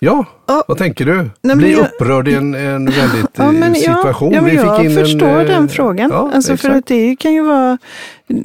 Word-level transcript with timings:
Ja, 0.00 0.24
Ja. 0.46 0.64
vad 0.68 0.78
tänker 0.78 1.04
du? 1.06 1.30
men 1.42 1.58
Bli 1.58 1.72
jag- 1.72 1.80
upprörd 1.80 2.28
i 2.28 2.34
en, 2.34 2.54
en 2.54 2.84
väldigt 2.86 3.26
Ja, 3.36 3.44
eh, 3.44 3.52
men 3.52 3.74
situation. 3.74 4.30
Ja, 4.32 4.36
ja, 4.36 4.42
men 4.42 4.54
jag 4.54 4.94
förstår 4.94 5.26
en, 5.28 5.40
eh, 5.40 5.46
den 5.46 5.68
frågan. 5.68 6.10
Ja, 6.12 6.30
alltså 6.34 6.56
för 6.56 6.70
att 6.70 6.86
det 6.86 7.16
kan 7.16 7.32
ju 7.32 7.42
vara, 7.44 7.78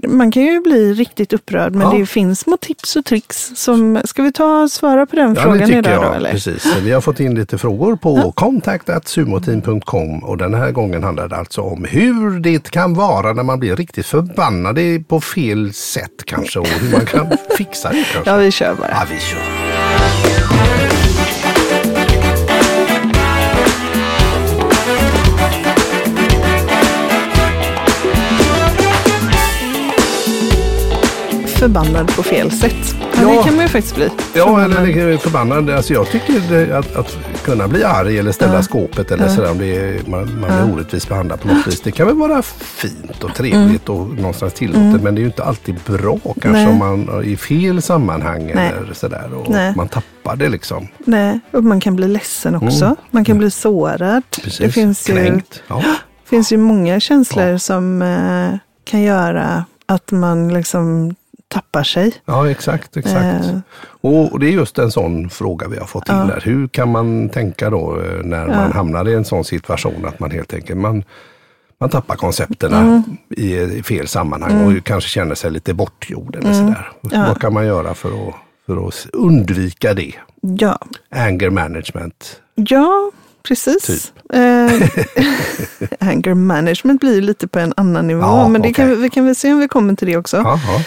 man 0.08 0.32
kan 0.32 0.44
ju 0.44 0.62
bli 0.62 0.94
riktigt 0.94 1.34
upprörd, 1.34 1.74
men 1.76 1.82
Ja. 1.92 1.98
det 1.98 2.06
finns 2.06 2.40
små 2.40 2.58
tips 2.58 2.96
och 2.96 3.06
tricks. 3.06 3.52
Som, 3.56 4.00
ska 4.06 4.24
vi 4.24 4.32
ta 4.32 4.62
och 4.62 4.72
svara 4.72 5.06
på 5.06 5.16
den 5.16 5.34
Ja, 5.36 5.42
frågan 5.42 5.74
idag 5.74 5.94
jag. 5.94 6.04
då? 6.04 6.10
Eller? 6.14 6.32
Precis. 6.32 6.76
Vi 6.84 6.92
har 6.92 7.02
fått 7.02 7.20
in 7.20 7.36
lite 7.36 7.58
frågor 7.58 7.96
på 7.96 8.32
contact.sumoteam.com 8.32 10.24
och 10.24 10.38
den 10.38 10.54
här 10.54 10.72
gången 10.72 11.04
handlar 11.04 11.28
det 11.28 11.36
alltså 11.36 11.62
om 11.62 11.86
hur 11.90 12.40
det 12.40 12.70
kan 12.72 12.94
vara 12.94 13.34
när 13.34 13.44
man 13.44 13.60
blir 13.60 13.76
riktigt 13.76 14.06
förbannad 14.06 14.80
på 15.08 15.22
fel 15.22 15.74
sätt 15.74 16.26
kanske 16.26 16.60
och 16.60 16.68
hur 16.68 16.92
man 16.92 17.06
kan 17.06 17.28
fixa 17.58 17.90
det 17.90 18.06
kanske. 18.14 18.32
Ja, 18.32 18.38
vi 18.38 18.52
kör 18.52 18.76
bara. 18.76 18.90
Ja, 18.92 19.02
vi 19.12 19.20
kör. 19.20 19.69
Förbannad 31.60 32.16
på 32.16 32.24
fel 32.24 32.52
sätt. 32.52 32.96
Ja, 33.00 33.08
Ja. 33.22 33.30
det 33.38 33.44
kan 33.44 33.56
man 33.56 33.66
ju 33.66 33.70
faktiskt 33.70 33.96
bli. 33.96 34.10
Ja, 34.36 34.64
eller 34.64 34.86
det 34.86 35.02
är 35.14 35.18
förbannad. 35.18 35.70
Alltså 35.70 35.94
jag 35.94 36.08
tycker 36.12 36.34
det, 36.50 36.78
att, 36.78 36.96
att 36.96 37.18
kunna 37.46 37.68
bli 37.68 37.84
arg 37.84 38.20
eller 38.20 38.32
ställa 38.32 38.64
skåpet 38.64 39.12
eller 39.12 39.28
sådär 39.28 39.52
om 39.52 39.58
det 39.58 39.76
är, 39.76 40.02
man, 40.10 40.40
man 40.40 40.66
blir 40.68 40.76
orättvist 40.76 41.10
behandlad 41.10 41.42
på 41.42 41.48
något 41.48 41.68
vis. 41.68 41.82
Det 41.82 41.92
kan 41.92 42.08
väl 42.08 42.16
vara 42.16 42.42
fint 42.42 43.24
och 43.24 43.36
trevligt 43.36 43.90
och 43.90 44.08
någonstans 44.08 44.54
tillåtet 44.54 45.02
men 45.04 45.16
det 45.16 45.20
är 45.20 45.22
ju 45.22 45.28
inte 45.28 45.44
alltid 45.44 45.76
bra 45.86 46.18
kanske 46.42 46.50
Mm. 46.50 46.64
Nej. 46.64 46.68
om 46.68 46.78
man 46.78 47.10
är 47.20 47.24
i 47.24 47.38
fel 47.38 47.82
sammanhang 47.82 48.52
Nej. 48.56 48.74
eller 48.84 48.94
sådär 48.94 49.34
och 49.34 49.50
Nej. 49.50 49.74
man 49.76 49.88
tappar 49.88 50.36
det 50.36 50.50
liksom. 50.50 50.88
Nej, 51.00 51.40
och 51.52 51.64
man 51.64 51.80
kan 51.80 51.96
bli 51.96 52.08
ledsen 52.08 52.56
också. 52.56 52.96
Man 53.12 53.26
kan 53.26 53.38
bli 53.38 53.52
sårad. 53.52 54.02
Mm. 54.12 54.22
Precis. 54.44 54.58
Det 54.58 54.70
finns 54.72 55.10
ju, 55.10 55.14
Kränkt. 55.14 55.64
Ja. 55.68 55.84
finns 56.30 56.52
ju 56.52 56.58
många 56.58 57.00
känslor 57.00 57.58
som 57.58 58.02
eh, 58.02 58.58
kan 58.92 59.02
göra 59.02 59.66
att 59.86 60.12
man 60.12 60.54
liksom 60.54 61.16
tappar 61.54 61.84
sig. 61.84 62.14
ja, 62.26 62.50
exakt. 62.50 62.98
exakt. 62.98 63.46
Eh. 63.46 63.60
Och, 64.02 64.40
det 64.40 64.48
är 64.48 64.52
just 64.52 64.78
en 64.78 64.92
sån 64.92 65.30
fråga 65.30 65.68
vi 65.68 65.78
har 65.78 65.86
fått 65.86 66.10
in 66.10 66.16
där. 66.16 66.42
Hur 66.46 66.68
kan 66.68 66.92
man 66.92 67.30
tänka 67.30 67.70
då 67.70 68.02
eh, 68.02 68.24
när 68.24 68.48
man 68.48 68.72
hamnar 68.72 69.08
i 69.10 69.14
en 69.14 69.26
sån 69.26 69.44
situation 69.46 70.06
att 70.06 70.20
man 70.20 70.32
helt 70.32 70.54
enkelt 70.54 70.80
man, 70.80 71.04
man 71.80 71.90
tappar 71.90 72.16
koncepterna 72.16 72.80
Mm. 72.80 73.04
i, 73.30 73.54
i 73.56 73.84
fel 73.84 74.08
sammanhang 74.08 74.78
och 74.78 74.84
kanske 74.84 75.10
känner 75.10 75.36
sig 75.36 75.52
lite 75.52 75.74
bortgjord 75.74 76.36
eller 76.36 76.52
Mm. 76.54 76.68
sådär. 76.68 76.92
Vad 77.28 77.42
kan 77.42 77.54
man 77.54 77.66
göra 77.66 77.94
för 77.94 78.10
att, 78.10 78.36
för 78.66 78.88
att 78.88 79.08
undvika 79.14 79.94
det? 79.94 80.14
Ja, 80.42 80.80
Anger 81.16 81.50
management. 81.50 82.42
ja 82.56 83.12
precis. 83.44 83.84
Typ. 83.84 84.34
Eh, 84.34 84.90
anger 86.10 86.34
management 86.34 87.02
blir 87.02 87.22
lite 87.22 87.48
på 87.48 87.60
en 87.60 87.74
annan 87.78 88.08
nivå, 88.08 88.22
Ja, 88.22 88.48
men 88.48 88.62
det 88.62 88.74
kan, 88.74 89.02
vi- 89.02 89.10
kan 89.10 89.26
väl 89.26 89.36
se 89.36 89.54
om 89.54 89.60
vi 89.60 89.68
kommer 89.68 89.96
till 89.96 90.08
det 90.08 90.18
också. 90.18 90.38
Ja, 90.38 90.60
ja. 90.68 90.76
Eh, 90.76 90.82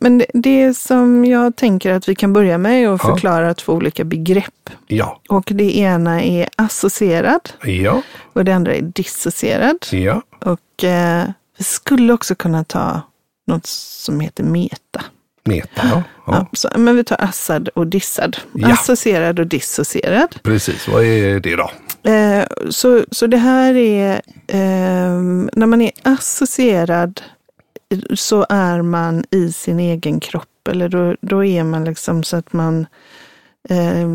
Men 0.00 0.22
det, 0.34 0.74
som 0.76 1.24
jag 1.24 1.56
tänker 1.56 1.92
att 1.92 2.08
vi 2.08 2.14
kan 2.14 2.32
börja 2.32 2.58
med 2.58 2.82
är 2.84 2.94
att 2.94 3.00
Ja. 3.04 3.08
förklara 3.14 3.54
två 3.54 3.72
olika 3.72 4.04
begrepp. 4.04 4.70
ja, 4.86 5.20
Och 5.28 5.44
det 5.54 5.76
ena 5.78 6.22
är 6.22 6.48
associerad 6.56 7.50
ja, 7.62 8.02
och 8.32 8.44
det 8.44 8.52
andra 8.54 8.74
är 8.74 8.82
dissocierad. 8.82 9.76
ja. 9.90 10.22
Och 10.44 10.84
eh, 10.84 11.24
vi 11.58 11.64
skulle 11.64 12.12
också 12.12 12.34
kunna 12.34 12.64
ta 12.64 13.00
något 13.46 13.66
som 13.66 14.20
heter 14.20 14.44
meta. 14.44 15.04
Meta, 15.44 15.68
ja. 15.82 16.02
Ja. 16.26 16.32
ja. 16.32 16.46
så, 16.52 16.68
men 16.76 16.96
vi 16.96 17.04
tar 17.04 17.20
assad 17.24 17.68
och 17.68 17.86
dissad. 17.86 18.36
Ja. 18.54 18.72
Associerad 18.72 19.38
och 19.40 19.46
dissocierad. 19.46 20.36
Precis, 20.42 20.88
vad 20.88 21.04
är 21.04 21.40
det 21.40 21.56
då? 21.56 21.70
Eh, 22.10 22.44
så, 22.70 23.04
så 23.10 23.26
det 23.26 23.36
här 23.36 23.74
är, 23.74 24.12
eh, 24.46 25.20
när 25.52 25.66
man 25.66 25.80
är 25.82 25.90
associerad 26.02 27.20
så 28.14 28.46
är 28.48 28.82
man 28.82 29.24
i 29.30 29.52
sin 29.52 29.80
egen 29.80 30.20
kropp. 30.20 30.68
Eller 30.68 30.88
då, 30.88 31.16
då 31.20 31.44
är 31.44 31.64
man 31.64 31.84
liksom 31.84 32.22
så 32.22 32.36
att 32.36 32.52
man 32.52 32.86
eh, 33.68 34.08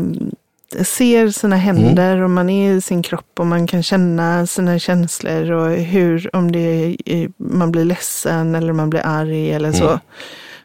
ser 0.84 1.30
sina 1.30 1.56
händer 1.56 2.20
och 2.20 2.30
man 2.30 2.50
är 2.50 2.72
i 2.72 2.80
sin 2.80 3.02
kropp 3.02 3.40
och 3.40 3.46
man 3.46 3.66
kan 3.66 3.82
känna 3.82 4.46
sina 4.46 4.78
känslor 4.78 5.50
och 5.50 5.70
hur, 5.70 6.36
om 6.36 6.52
det 6.52 6.96
är, 7.04 7.30
man 7.36 7.72
blir 7.72 7.84
ledsen 7.84 8.54
eller 8.54 8.72
man 8.72 8.90
blir 8.90 9.06
arg 9.06 9.52
eller 9.52 9.72
så. 9.72 10.00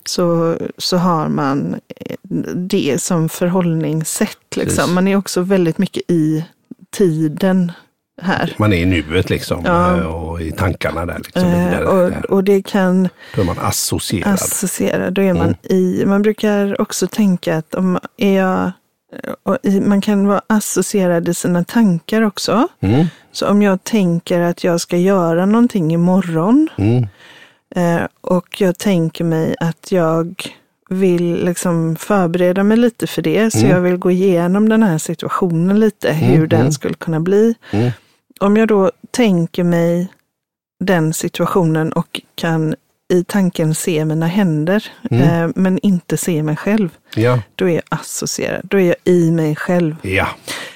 Så, 0.06 0.58
så 0.78 0.98
har 0.98 1.28
man 1.28 1.80
eh, 1.96 2.16
det 2.56 3.02
som 3.02 3.30
förhållningssätt. 3.30 4.56
Liksom. 4.56 4.94
Man 4.94 5.08
är 5.08 5.16
också 5.16 5.42
väldigt 5.42 5.78
mycket 5.78 6.04
i 6.08 6.46
tiden 6.92 7.72
här. 8.22 8.54
Man 8.58 8.74
är 8.74 8.78
i 8.78 8.86
nuet 8.86 9.30
liksom 9.30 9.62
Ja. 9.66 9.98
eh, 9.98 10.06
och 10.06 10.42
i 10.42 10.52
tankarna 10.52 11.06
där. 11.06 11.18
Liksom, 11.18 11.44
Eh, 11.44 11.50
vidare, 11.70 11.84
där. 12.10 12.26
och, 12.26 12.38
och 12.38 12.44
det 12.44 12.62
kan 12.66 13.10
Då 13.36 13.42
är 13.42 13.46
man 13.46 13.60
associerad. 13.60 14.34
associera, 14.34 15.12
då 15.12 15.22
är 15.22 15.34
man 15.34 15.44
Mm. 15.46 15.56
i, 15.64 16.04
man 16.06 16.22
brukar 16.22 16.82
också 16.82 17.08
tänka 17.08 17.58
att 17.58 17.76
om 17.76 18.00
är 18.18 18.38
jag, 18.38 18.72
och 19.44 19.58
i, 19.64 19.82
man 19.82 20.02
kan 20.02 20.28
vara 20.28 20.42
associerad 20.48 21.28
i 21.30 21.34
sina 21.34 21.64
tankar 21.64 22.22
också. 22.22 22.68
Mm, 22.80 23.06
Så 23.32 23.48
om 23.48 23.62
jag 23.62 23.84
tänker 23.84 24.42
att 24.42 24.64
jag 24.64 24.82
ska 24.82 24.98
göra 24.98 25.46
någonting 25.46 25.94
imorgon 25.94 26.70
mm, 26.78 27.08
eh, 27.76 28.08
och 28.22 28.62
jag 28.62 28.78
tänker 28.78 29.24
mig 29.24 29.56
att 29.60 29.92
jag 29.92 30.44
vill 30.90 31.46
liksom 31.46 31.96
förbereda 31.96 32.64
mig 32.64 32.78
lite 32.78 33.08
för 33.08 33.22
det, 33.22 33.52
så 33.52 33.60
Mm. 33.60 33.72
jag 33.72 33.82
vill 33.82 33.98
gå 33.98 34.12
igenom 34.12 34.70
den 34.70 34.84
här 34.84 34.98
situationen 34.98 35.80
lite, 35.80 36.12
hur 36.14 36.36
Mm, 36.38 36.50
den 36.50 36.60
mm. 36.60 36.72
skulle 36.72 36.94
kunna 36.94 37.20
bli. 37.20 37.56
Om 38.40 38.58
jag 38.58 38.68
då 38.68 38.92
tänker 39.12 39.64
mig 39.64 40.08
den 40.80 41.14
situationen 41.14 41.92
och 41.94 42.22
kan 42.36 42.76
i 43.14 43.24
tanken 43.24 43.76
se 43.76 44.06
mina 44.06 44.28
händer, 44.28 44.86
Mm. 45.12 45.24
eh, 45.44 45.52
men 45.56 45.80
inte 45.80 46.18
se 46.18 46.44
mig 46.44 46.56
själv, 46.56 46.90
Ja, 47.16 47.42
då 47.56 47.70
är 47.70 47.74
jag 47.74 47.84
associerad. 47.90 48.62
Då 48.64 48.80
är 48.80 48.84
jag 48.86 48.96
i 49.04 49.32
mig 49.32 49.56
själv. 49.56 49.96
ja. 50.02 50.28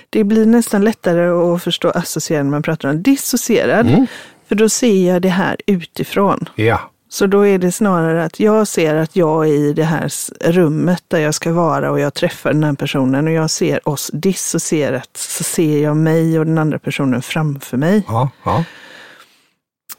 Det 0.09 0.23
blir 0.23 0.45
nästan 0.45 0.83
lättare 0.83 1.27
att 1.27 1.63
förstå 1.63 1.89
associerad 1.89 2.45
när 2.45 2.51
man 2.51 2.61
pratar 2.63 2.89
om 2.89 3.03
dissocierad, 3.03 3.88
Mm. 3.88 4.07
för 4.47 4.55
då 4.55 4.69
ser 4.69 5.07
jag 5.13 5.22
det 5.22 5.29
här 5.29 5.57
utifrån. 5.66 6.49
ja. 6.55 6.91
Så 7.13 7.27
då 7.27 7.47
är 7.47 7.57
det 7.57 7.72
snarare 7.72 8.23
att 8.23 8.39
jag 8.39 8.67
ser 8.67 8.95
att 8.95 9.16
jag 9.16 9.47
är 9.47 9.53
i 9.53 9.73
det 9.73 9.83
här 9.83 10.11
rummet 10.41 11.03
där 11.07 11.19
jag 11.19 11.33
ska 11.33 11.53
vara 11.53 11.91
och 11.91 11.99
jag 11.99 12.13
träffar 12.13 12.53
den 12.53 12.63
här 12.63 12.73
personen 12.73 13.27
och 13.27 13.33
jag 13.33 13.49
ser 13.49 13.89
oss 13.89 14.11
dissocierat. 14.13 15.17
Så 15.17 15.44
ser 15.44 15.83
jag 15.83 15.97
mig 15.97 16.39
och 16.39 16.45
den 16.45 16.57
andra 16.57 16.79
personen 16.79 17.22
framför 17.22 17.77
mig. 17.77 18.03
ja, 18.07 18.29
ja. 18.44 18.63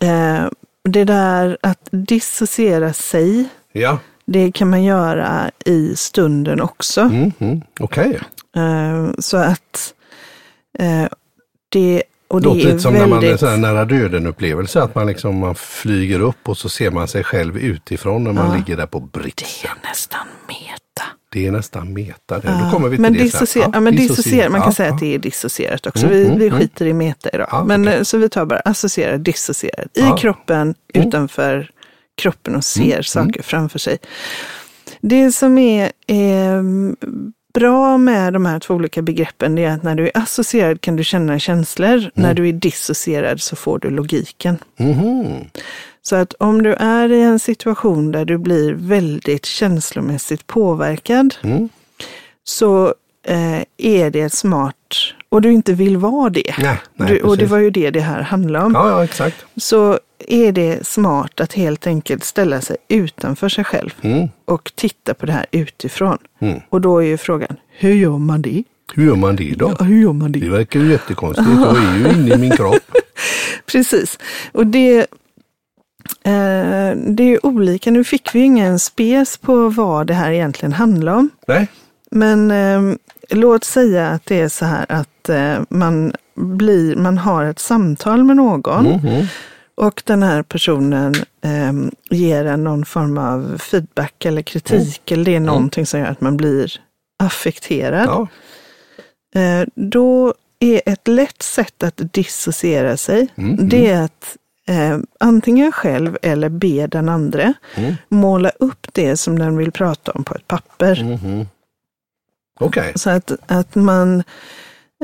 Eh, 0.00 0.49
det 0.84 1.05
där 1.05 1.59
att 1.61 1.89
dissociera 1.91 2.93
sig, 2.93 3.49
ja. 3.73 3.99
det 4.25 4.53
kan 4.53 4.71
man 4.71 4.83
göra 4.83 5.50
i 5.65 5.97
stunden 5.97 6.61
också. 6.61 7.00
Mm, 7.00 7.33
mm. 7.39 7.62
Okej. 7.81 8.21
Eh, 8.56 9.11
så 9.19 9.37
att 9.37 9.94
eh, 10.79 11.06
det, 11.69 12.03
och 12.32 12.41
Det 12.43 12.48
det 12.48 12.54
låter 12.54 12.66
lite 12.69 12.78
som 12.78 12.93
när 12.94 13.06
man 13.06 13.19
är 13.19 13.22
väldigt... 13.22 13.41
sån 13.41 13.48
här 13.48 13.56
nära 13.56 13.84
döden-upplevelse. 13.84 14.82
Att 14.82 14.94
man 14.94 15.06
liksom 15.06 15.38
man 15.38 15.54
flyger 15.54 16.20
upp 16.20 16.48
och 16.48 16.59
så 16.59 16.69
ser 16.69 16.91
man 16.91 17.09
sig 17.09 17.25
själv 17.25 17.56
utifrån 17.59 18.25
när 18.25 18.32
man 18.32 18.47
Ja. 18.50 18.56
ligger 18.56 18.76
där 18.76 18.87
på 18.87 18.98
Det 18.98 19.19
britsen. 19.20 19.70
är 19.82 19.88
nästan 19.88 20.26
meta. 20.48 21.03
Det 21.32 21.47
är 21.47 21.50
nästan 21.53 21.93
meta. 21.93 22.38
det. 22.38 22.48
Ja, 22.48 22.60
Då 22.65 22.70
kommer 22.70 22.88
vi 22.88 22.97
till 22.97 23.03
men 23.03 23.12
det 23.12 23.19
sen. 23.19 23.25
dissociera, 23.26 23.70
ja, 23.75 23.81
men 23.81 23.97
dissociera, 23.97 24.48
man 24.50 24.60
kan 24.60 24.69
Ja, 24.70 24.75
säga 24.75 24.93
att 24.93 25.00
det 25.00 25.15
är 25.15 25.19
dissocierat 25.19 25.87
också. 25.87 26.06
Mm, 26.06 26.19
vi, 26.19 26.26
mm, 26.26 26.38
vi 26.38 26.47
mm. 26.48 26.60
skiter 26.60 26.87
i 26.87 26.93
meta 26.93 27.31
idag. 27.32 27.65
Men, 27.66 27.82
okej. 27.88 27.94
eh, 27.98 28.03
Så 28.03 28.19
vi 28.19 28.28
tar 28.28 28.44
bara 28.44 28.60
associera, 28.60 29.16
dissociera. 29.19 29.82
I 29.94 30.20
kroppen, 30.20 30.75
Mm. 30.94 31.09
utanför 31.09 31.70
kroppen 32.22 32.56
och 32.56 32.64
ser 32.64 32.93
Mm, 32.93 33.03
saker 33.03 33.43
framför 33.43 33.78
sig. 33.78 33.99
Det 35.00 35.32
som 35.32 35.59
är 35.59 35.84
eh, 36.06 36.62
bra 37.53 37.99
med 37.99 38.33
de 38.33 38.47
här 38.47 38.59
två 38.59 38.75
olika 38.75 39.03
begreppen 39.03 39.59
är 39.59 39.71
att 39.71 39.82
när 39.82 39.94
du 39.94 40.05
är 40.06 40.11
associerad 40.15 40.81
kan 40.81 40.97
du 40.97 41.05
känna 41.05 41.38
känslor. 41.38 41.99
Mm. 41.99 42.11
När 42.15 42.35
du 42.35 42.49
är 42.49 42.53
dissocierad 42.53 43.41
så 43.41 43.56
får 43.56 43.79
du 43.79 43.91
logiken. 43.91 44.59
Mhm. 44.76 45.26
Så 46.03 46.17
att 46.17 46.35
om 46.38 46.62
du 46.62 46.73
är 46.73 47.12
i 47.12 47.21
en 47.23 47.38
situation 47.38 48.12
där 48.12 48.25
du 48.25 48.38
blir 48.38 48.73
väldigt 48.73 49.44
känslomässigt 49.44 50.47
påverkad 50.47 51.35
Mm. 51.43 51.69
så 52.44 52.94
eh, 53.26 53.62
är 53.76 54.11
det 54.11 54.32
smart, 54.32 54.76
och 55.29 55.43
du 55.43 55.53
inte 55.53 55.73
vill 55.73 55.97
vara 55.97 56.31
det. 56.31 56.55
Nej, 56.59 56.76
nej, 56.94 57.09
du, 57.09 57.21
och 57.21 57.37
det 57.37 57.47
var 57.47 57.59
ju 57.59 57.71
det 57.71 57.91
det 57.91 58.00
här 58.00 58.23
handlade 58.23 58.65
om. 58.65 58.73
Ja, 58.75 58.88
ja, 58.88 59.05
exakt. 59.05 59.44
Så 59.56 59.99
är 60.29 60.53
det 60.53 60.87
smart 60.87 61.41
att 61.41 61.53
helt 61.53 61.87
enkelt 61.87 62.25
ställa 62.25 62.61
sig 62.61 62.77
utanför 62.89 63.49
sig 63.49 63.65
själv 63.65 63.91
Mm. 64.03 64.29
och 64.45 64.73
titta 64.75 65.15
på 65.15 65.27
det 65.27 65.33
här 65.33 65.47
utifrån. 65.51 66.19
Mm. 66.41 66.61
Och 66.69 66.81
då 66.81 66.99
är 66.99 67.07
ju 67.07 67.17
frågan, 67.17 67.57
hur 67.71 67.95
gör 67.95 68.19
man 68.19 68.43
det? 68.43 68.65
Hur 68.95 69.07
gör 69.07 69.17
man 69.17 69.37
det 69.37 69.55
då? 69.59 69.75
Ja, 69.79 69.85
hur 69.85 70.03
gör 70.03 70.13
man 70.13 70.33
det? 70.33 70.39
Det 70.39 70.49
verkar 70.49 70.81
ju 70.81 70.91
jättekonstigt. 70.91 71.49
Jag 71.61 71.77
är 71.77 71.99
ju 71.99 72.09
inne 72.19 72.35
i 72.35 72.39
min 72.39 72.51
kropp. 72.51 72.91
Precis. 73.73 74.19
Och 74.53 74.67
det, 74.67 74.99
eh, 76.25 76.91
det 77.07 77.23
är 77.23 77.29
ju 77.29 77.39
olika. 77.43 77.91
Nu 77.91 78.05
fick 78.05 78.35
vi 78.35 78.41
ingen 78.41 78.79
spes 78.79 79.37
på 79.37 79.69
vad 79.69 80.07
det 80.07 80.15
här 80.15 80.31
egentligen 80.31 80.73
handlar 80.73 81.13
om. 81.15 81.31
Nej, 81.49 81.67
Men 82.11 82.51
eh, 82.51 82.97
låt 83.31 83.65
säga 83.65 84.09
att 84.09 84.27
det 84.27 84.41
är 84.41 84.49
så 84.49 84.65
här 84.65 84.87
att 84.89 85.29
eh, 85.29 85.55
man, 85.69 86.13
blir, 86.35 86.97
man 86.97 87.19
har 87.19 87.45
ett 87.45 87.59
samtal 87.59 88.25
med 88.25 88.37
någon 88.37 88.85
Mhm. 88.85 89.27
Och 89.75 90.03
den 90.07 90.23
här 90.23 90.43
personen 90.43 91.15
eh, 91.45 91.73
ger 92.11 92.45
en 92.45 92.65
någon 92.65 92.85
form 92.85 93.19
av 93.19 93.59
feedback 93.59 94.25
eller 94.25 94.43
kritik 94.43 95.11
eller 95.11 95.25
det 95.25 95.37
är 95.37 95.41
någonting 95.41 95.87
som 95.87 96.01
gör 96.01 96.07
att 96.07 96.21
man 96.21 96.37
blir 96.37 96.73
affekterad. 97.19 98.07
Ja. 98.07 98.29
Eh, 99.41 99.67
då 99.75 100.35
är 100.61 100.83
ett 100.87 101.09
lätt 101.09 101.43
sätt 101.43 101.83
att 101.83 102.01
dissociera 102.13 102.97
sig, 102.97 103.29
Mm, 103.37 103.69
det 103.69 103.91
är 103.91 104.03
att 104.03 104.37
eh, 104.69 104.99
antingen 105.21 105.73
själv 105.73 106.17
eller 106.23 106.49
be 106.49 106.87
den 106.87 107.09
andra 107.09 107.55
Mm. 107.75 107.95
måla 108.09 108.51
upp 108.59 108.87
det 108.93 109.17
som 109.17 109.39
den 109.39 109.57
vill 109.57 109.73
prata 109.73 110.13
om 110.13 110.25
på 110.25 110.35
ett 110.35 110.49
papper. 110.49 111.03
Mhm. 111.03 111.47
Okej. 112.61 112.93
Så 112.97 113.11
att, 113.11 113.33
att 113.47 113.75
man 113.75 114.23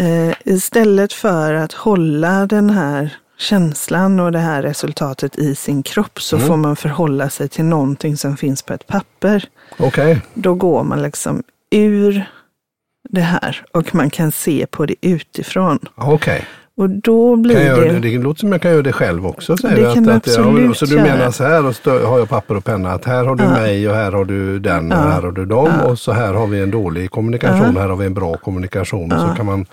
eh, 0.00 0.35
istället 0.44 1.12
för 1.12 1.55
att 1.55 1.73
hålla 1.73 2.47
den 2.47 2.70
här 2.70 3.17
känslan 3.38 4.20
och 4.20 4.32
det 4.32 4.38
här 4.38 4.62
resultatet 4.62 5.38
i 5.38 5.55
sin 5.55 5.82
kropp 5.82 6.23
så 6.23 6.37
Mm. 6.37 6.49
får 6.49 6.56
man 6.56 6.76
förhålla 6.76 7.31
sig 7.31 7.49
till 7.49 7.64
någonting 7.64 8.17
som 8.17 8.37
finns 8.37 8.62
på 8.62 8.73
ett 8.73 8.87
papper. 8.87 9.44
Okej. 9.79 10.20
Då 10.35 10.55
går 10.55 10.85
man 10.85 11.02
liksom 11.02 11.43
ur 11.70 12.25
det 13.11 13.20
här 13.20 13.64
och 13.73 13.94
man 13.94 14.11
kan 14.11 14.32
se 14.32 14.67
på 14.70 14.87
det 14.87 14.94
utifrån. 15.00 15.79
Okej. 15.94 16.44
Och 16.76 16.90
då 16.90 17.37
blir 17.37 17.55
Kan 17.56 17.64
jag, 17.67 17.79
det... 17.79 17.99
det, 17.99 18.19
låter 18.19 18.40
som 18.40 18.52
jag 18.52 18.62
kan 18.62 18.70
göra 18.70 18.82
det 18.82 18.93
själv 18.93 19.26
också. 19.26 19.56
Säger 19.56 19.76
Det 19.76 19.88
du, 19.88 19.94
kan 19.94 20.02
du 20.05 20.12
absolut 20.12 20.76
Så 20.79 20.87
du 20.87 20.96
menar 20.96 21.31
så 21.31 21.44
här 21.44 21.67
och 21.67 21.76
så 21.76 22.06
har 22.06 22.19
jag 22.19 22.29
papper 22.29 22.56
och 22.56 22.64
penna 22.64 22.91
att 22.93 23.05
här 23.05 23.25
har 23.25 23.37
du 23.37 23.44
mig 23.44 23.88
och 23.88 23.94
här 23.94 24.12
har 24.12 24.25
du 24.25 24.58
den 24.58 24.93
och 24.93 24.99
Ja. 24.99 25.02
här 25.02 25.23
har 25.23 25.32
du 25.32 25.44
dem 25.46 25.73
Ja. 25.81 25.84
och 25.91 25.99
så 25.99 26.12
här 26.12 26.34
har 26.34 26.46
vi 26.46 26.61
en 26.62 26.70
dålig 26.70 27.11
kommunikation 27.11 27.76
här 27.76 27.88
har 27.88 27.96
vi 27.96 28.06
en 28.06 28.14
bra 28.14 28.37
kommunikation. 28.37 29.12
Och 29.12 29.20
så 29.20 29.26
kan 29.37 29.46
man... 29.46 29.67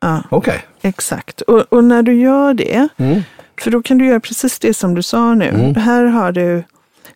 Ja. 0.00 0.22
Okej. 0.30 0.62
Exakt. 0.82 1.40
Och, 1.40 1.60
och 1.72 1.84
när 1.84 2.02
du 2.02 2.14
gör 2.14 2.54
det, 2.54 2.88
Mm. 2.96 3.22
för 3.60 3.70
då 3.70 3.82
kan 3.82 3.98
du 3.98 4.06
göra 4.06 4.20
precis 4.20 4.58
det 4.58 4.74
som 4.74 4.94
du 4.94 5.02
sa 5.02 5.34
nu. 5.34 5.74
Här 5.76 6.04
har 6.04 6.32
du, 6.32 6.62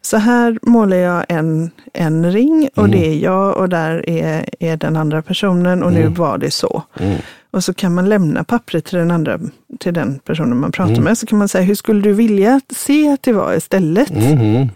så 0.00 0.16
här 0.16 0.58
målar 0.62 0.96
jag 0.96 1.24
en, 1.28 1.70
en 1.92 2.32
ring 2.32 2.68
och 2.76 2.88
det 2.88 3.06
är 3.08 3.18
jag 3.18 3.56
och 3.56 3.68
där 3.68 4.10
är, 4.10 4.44
är 4.60 4.76
den 4.76 4.96
andra 4.96 5.22
personen 5.22 5.82
och 5.82 5.92
nu 5.92 6.06
var 6.08 6.38
det 6.38 6.50
så. 6.50 6.82
Mm. 7.00 7.18
Och 7.50 7.64
så 7.64 7.74
kan 7.74 7.94
man 7.94 8.08
lämna 8.08 8.44
pappret 8.44 8.84
till 8.84 8.98
den 8.98 9.10
andra, 9.10 9.38
till 9.80 9.94
den 9.94 10.18
personen 10.24 10.56
man 10.60 10.72
pratar 10.72 11.02
med. 11.02 11.18
Så 11.18 11.26
kan 11.26 11.38
man 11.38 11.48
säga, 11.48 11.64
hur 11.64 11.74
skulle 11.74 12.00
du 12.00 12.12
vilja 12.12 12.60
se 12.70 13.08
att 13.12 13.22
det 13.22 13.32
var 13.32 13.54
istället? 13.54 14.10
Mhm. 14.10 14.68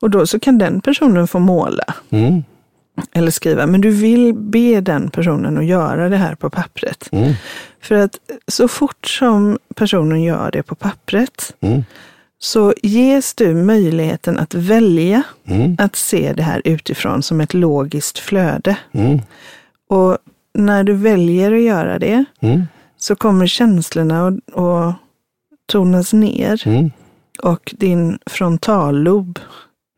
Och 0.00 0.10
då 0.10 0.26
så 0.26 0.40
kan 0.40 0.58
den 0.58 0.80
personen 0.80 1.28
få 1.28 1.38
måla. 1.38 1.84
Mm. 2.10 2.42
Eller 3.12 3.30
skriva, 3.30 3.66
men 3.66 3.80
du 3.80 3.90
vill 3.90 4.34
be 4.34 4.80
den 4.80 5.10
personen 5.10 5.58
att 5.58 5.64
göra 5.64 6.08
det 6.08 6.16
här 6.16 6.34
på 6.34 6.50
pappret. 6.50 7.08
Mm. 7.12 7.32
För 7.82 7.94
att 7.94 8.18
så 8.48 8.68
fort 8.68 9.06
som 9.06 9.58
personen 9.74 10.22
gör 10.22 10.50
det 10.50 10.62
på 10.62 10.74
pappret 10.74 11.54
Mm. 11.60 11.84
så 12.38 12.74
ges 12.82 13.34
du 13.34 13.54
möjligheten 13.54 14.38
att 14.38 14.54
välja 14.54 15.22
Mm. 15.46 15.76
att 15.78 15.96
se 15.96 16.32
det 16.32 16.42
här 16.42 16.62
utifrån 16.64 17.22
som 17.22 17.40
ett 17.40 17.54
logiskt 17.54 18.18
flöde. 18.18 18.76
Mm. 18.92 19.20
Och 19.88 20.18
när 20.54 20.84
du 20.84 20.92
väljer 20.92 21.52
att 21.52 21.62
göra 21.62 21.98
det 21.98 22.24
Mm. 22.40 22.62
så 22.98 23.16
kommer 23.16 23.46
känslorna 23.46 24.26
att, 24.28 24.58
att 24.58 24.96
tonas 25.66 26.12
ner 26.12 26.62
Mm. 26.66 26.90
och 27.42 27.74
din 27.78 28.18
frontallob, 28.26 29.38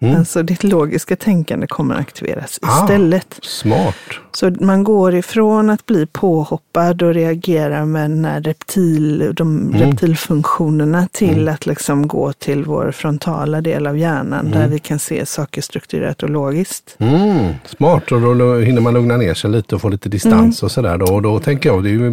Mm. 0.03 0.17
alltså 0.17 0.43
ditt 0.43 0.65
logiska 0.65 1.17
tänkande 1.17 1.67
kommer 1.67 1.95
att 1.95 2.01
aktiveras 2.01 2.59
Ah. 2.63 2.83
istället. 2.83 3.39
Smart. 3.43 3.95
Så 4.33 4.51
man 4.61 4.85
går 4.85 5.15
ifrån 5.15 5.71
att 5.71 5.87
bli 5.87 6.07
påhoppad 6.07 7.03
och 7.03 7.15
reagera 7.15 7.85
med 7.85 8.11
den 8.11 8.25
här 8.25 8.41
reptil, 8.41 9.33
de 9.37 9.59
Mm. 9.59 9.81
reptilfunktionerna 9.81 11.09
till 11.13 11.49
att 11.49 11.67
liksom 11.67 12.09
gå 12.09 12.33
till 12.33 12.65
vår 12.65 12.91
frontala 12.91 13.61
del 13.61 13.87
av 13.87 13.99
hjärnan 13.99 14.47
Mm. 14.47 14.59
där 14.59 14.69
vi 14.69 14.79
kan 14.79 14.99
se 14.99 15.27
saker 15.27 15.63
strukturerat 15.63 16.23
och 16.23 16.31
logiskt. 16.31 16.97
Mm, 16.99 17.55
smart, 17.67 18.13
och 18.13 18.21
då, 18.21 18.35
då 18.35 18.57
hinner 18.59 18.81
man 18.81 18.95
lugna 18.95 19.17
ner 19.17 19.35
sig 19.35 19.51
lite 19.51 19.75
och 19.75 19.81
få 19.81 19.89
lite 19.89 20.09
distans 20.09 20.63
och 20.63 20.71
sådär. 20.71 20.99
Då, 20.99 21.15
och 21.15 21.23
då 21.23 21.39
tänker 21.39 21.69
jag, 21.69 21.83
det 21.83 21.89
är 21.89 21.93
ju, 21.93 22.11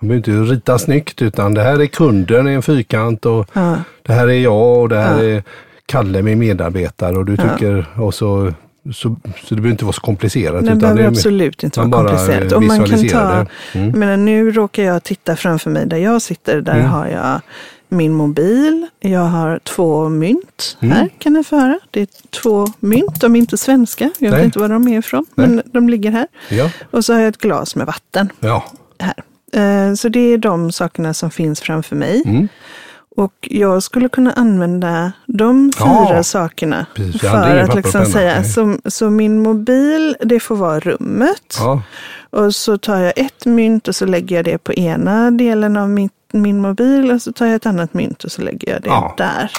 man 0.00 0.08
behöver 0.08 0.16
inte 0.16 0.30
rita 0.54 0.78
snyggt 0.78 1.22
utan 1.22 1.54
det 1.54 1.62
här 1.62 1.80
är 1.82 1.86
kunden 1.86 2.48
i 2.48 2.52
en 2.52 2.62
fyrkant 2.62 3.26
och 3.26 3.46
Ja. 3.52 3.76
det 4.02 4.12
här 4.12 4.28
är 4.28 4.38
jag 4.40 4.80
och 4.82 4.88
det 4.88 4.98
här 4.98 5.22
Ja. 5.22 5.30
är 5.30 5.42
Kalle 5.86 6.22
min 6.22 6.38
medarbetare 6.38 7.16
och 7.16 7.24
du 7.24 7.36
tycker, 7.36 7.86
och 8.00 8.14
så, 8.14 8.52
så, 8.94 9.16
så 9.44 9.54
det 9.54 9.54
behöver 9.54 9.70
inte 9.70 9.84
vara 9.84 9.92
så 9.92 10.00
komplicerat. 10.00 10.60
Det 10.60 10.66
utan 10.66 10.78
behöver 10.78 11.02
är- 11.02 11.08
absolut 11.08 11.62
inte 11.62 11.80
vara 11.80 11.90
komplicerat. 11.90 12.52
Och 12.52 12.62
man 12.62 12.84
kan 12.84 13.08
ta, 13.08 13.34
det. 13.34 13.46
Mm. 13.78 13.98
men 13.98 14.24
nu 14.24 14.50
råkar 14.50 14.82
jag 14.82 15.02
titta 15.02 15.36
framför 15.36 15.70
mig 15.70 15.86
där 15.86 15.96
jag 15.96 16.22
sitter. 16.22 16.60
Där 16.60 16.74
Mm. 16.74 16.86
har 16.86 17.06
jag 17.06 17.40
min 17.88 18.12
mobil. 18.12 18.86
Jag 19.00 19.20
har 19.20 19.58
två 19.58 20.08
mynt. 20.08 20.76
Mm. 20.80 20.96
Här 20.96 21.08
kan 21.18 21.32
ni 21.32 21.44
få 21.44 21.56
höra. 21.56 21.78
Det 21.90 22.00
är 22.00 22.08
två 22.42 22.66
mynt. 22.80 23.20
De 23.20 23.36
är 23.36 23.38
inte 23.40 23.56
svenska. 23.58 24.04
Jag 24.18 24.30
vet 24.30 24.36
Nej. 24.38 24.44
inte 24.44 24.58
var 24.58 24.68
de 24.68 24.88
är 24.88 24.98
ifrån. 24.98 25.26
Nej. 25.34 25.48
Men 25.48 25.62
de 25.72 25.88
ligger 25.88 26.10
här. 26.10 26.26
Ja, 26.48 26.70
Och 26.90 27.04
så 27.04 27.12
har 27.12 27.20
jag 27.20 27.28
ett 27.28 27.38
glas 27.38 27.76
med 27.76 27.86
vatten 27.86 28.28
ja. 28.40 28.64
här. 28.98 29.14
Eh, 29.88 29.94
Så 29.94 30.08
det 30.08 30.20
är 30.20 30.38
de 30.38 30.72
sakerna 30.72 31.14
som 31.14 31.30
finns 31.30 31.60
framför 31.60 31.96
mig. 31.96 32.22
Mm. 32.26 32.48
Och 33.16 33.32
jag 33.40 33.82
skulle 33.82 34.08
kunna 34.08 34.32
använda 34.32 35.12
de 35.26 35.72
Ja, 35.78 36.06
fyra 36.08 36.22
sakerna 36.22 36.86
precis. 36.94 37.20
För 37.20 37.56
att 37.58 37.74
liksom 37.74 38.06
säga, 38.06 38.44
så, 38.44 38.76
så 38.84 39.10
min 39.10 39.42
mobil, 39.42 40.16
det 40.20 40.40
får 40.40 40.56
vara 40.56 40.80
rummet. 40.80 41.56
ja. 41.58 41.82
Och 42.30 42.54
så 42.54 42.78
tar 42.78 42.98
jag 43.00 43.12
ett 43.16 43.46
mynt 43.46 43.88
och 43.88 43.96
så 43.96 44.06
lägger 44.06 44.36
jag 44.36 44.44
det 44.44 44.58
på 44.58 44.72
ena 44.74 45.30
delen 45.30 45.76
av 45.76 45.90
mitt, 45.90 46.12
min 46.32 46.60
mobil 46.60 47.10
och 47.10 47.22
så 47.22 47.32
tar 47.32 47.46
jag 47.46 47.54
ett 47.54 47.66
annat 47.66 47.94
mynt 47.94 48.24
och 48.24 48.32
så 48.32 48.42
lägger 48.42 48.72
jag 48.72 48.82
det 48.82 48.88
Ja. 48.88 49.14
där. 49.18 49.50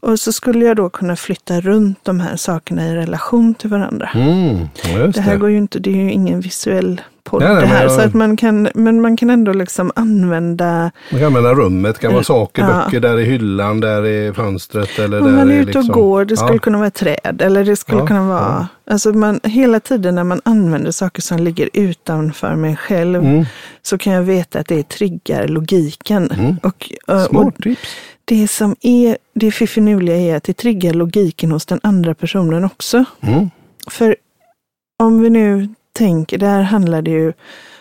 Och 0.00 0.20
så 0.20 0.32
skulle 0.32 0.64
jag 0.64 0.76
då 0.76 0.88
kunna 0.88 1.16
flytta 1.16 1.60
runt 1.60 1.98
de 2.04 2.20
här 2.20 2.36
sakerna 2.36 2.86
i 2.88 2.94
relation 2.94 3.54
till 3.54 3.70
varandra. 3.70 4.08
Mm. 4.14 4.58
ja, 4.84 5.06
Det 5.06 5.20
här 5.20 5.32
det. 5.32 5.38
går 5.38 5.50
ju 5.50 5.56
inte, 5.58 5.78
det 5.78 5.90
är 5.90 5.94
ju 6.04 6.12
ingen 6.12 6.40
visuell 6.40 7.00
podd 7.26 7.42
Nej, 7.42 7.52
nej, 7.52 7.60
det 7.60 7.66
här. 7.66 7.82
jag- 7.82 7.92
Så 7.92 8.00
att 8.00 8.14
man 8.14 8.36
kan, 8.36 8.68
men 8.74 9.00
man 9.00 9.16
kan 9.16 9.30
ändå 9.30 9.52
liksom 9.52 9.92
använda, 9.94 10.90
Man 11.10 11.20
kan 11.20 11.26
använda 11.26 11.54
rummet, 11.54 11.98
kan 11.98 12.12
vara 12.12 12.22
saker, 12.24 12.62
Ja. 12.62 12.68
böcker 12.84 13.00
där 13.00 13.18
i 13.18 13.24
hyllan, 13.24 13.80
där 13.80 14.06
i 14.06 14.32
fönstret 14.32 14.98
eller 14.98 15.20
om 15.20 15.26
där 15.26 15.32
man 15.32 15.50
är 15.50 15.54
ute 15.54 15.64
liksom, 15.66 15.90
och 15.90 15.94
går, 15.94 16.24
det 16.24 16.36
skulle 16.36 16.52
ja. 16.54 16.58
kunna 16.58 16.78
vara 16.78 16.86
ett 16.88 16.94
träd 16.94 17.42
eller 17.42 17.64
det 17.64 17.76
skulle 17.76 17.98
Ja, 18.00 18.06
kunna 18.06 18.28
vara, 18.28 18.68
alltså 18.90 19.12
man, 19.12 19.40
hela 19.42 19.80
tiden 19.80 20.14
när 20.14 20.24
man 20.24 20.40
använder 20.44 20.90
saker 20.90 21.22
som 21.22 21.38
ligger 21.38 21.68
utanför 21.72 22.54
mig 22.54 22.76
själv 22.76 23.24
Mm. 23.24 23.44
så 23.82 23.98
kan 23.98 24.12
jag 24.12 24.22
veta 24.22 24.58
att 24.58 24.66
det 24.68 24.88
triggar 24.88 25.48
logiken. 25.48 26.30
Mm. 26.30 26.56
Och, 26.62 26.92
och, 27.06 27.34
och 27.46 27.54
tips. 27.62 27.88
det 28.24 28.48
som 28.48 28.76
är 28.80 29.16
det 29.34 29.50
fiffinuliga 29.50 30.16
är 30.16 30.36
att 30.36 30.44
det 30.44 30.52
triggar 30.56 30.94
logiken 30.94 31.52
hos 31.52 31.66
den 31.66 31.80
andra 31.82 32.14
personen 32.14 32.64
också. 32.64 33.04
Mm. 33.20 33.50
För 33.90 34.16
om 35.02 35.20
vi 35.20 35.30
nu 35.30 35.68
tänker, 35.96 36.38
där 36.38 36.62
handlar 36.62 37.02
det 37.02 37.10
ju 37.10 37.32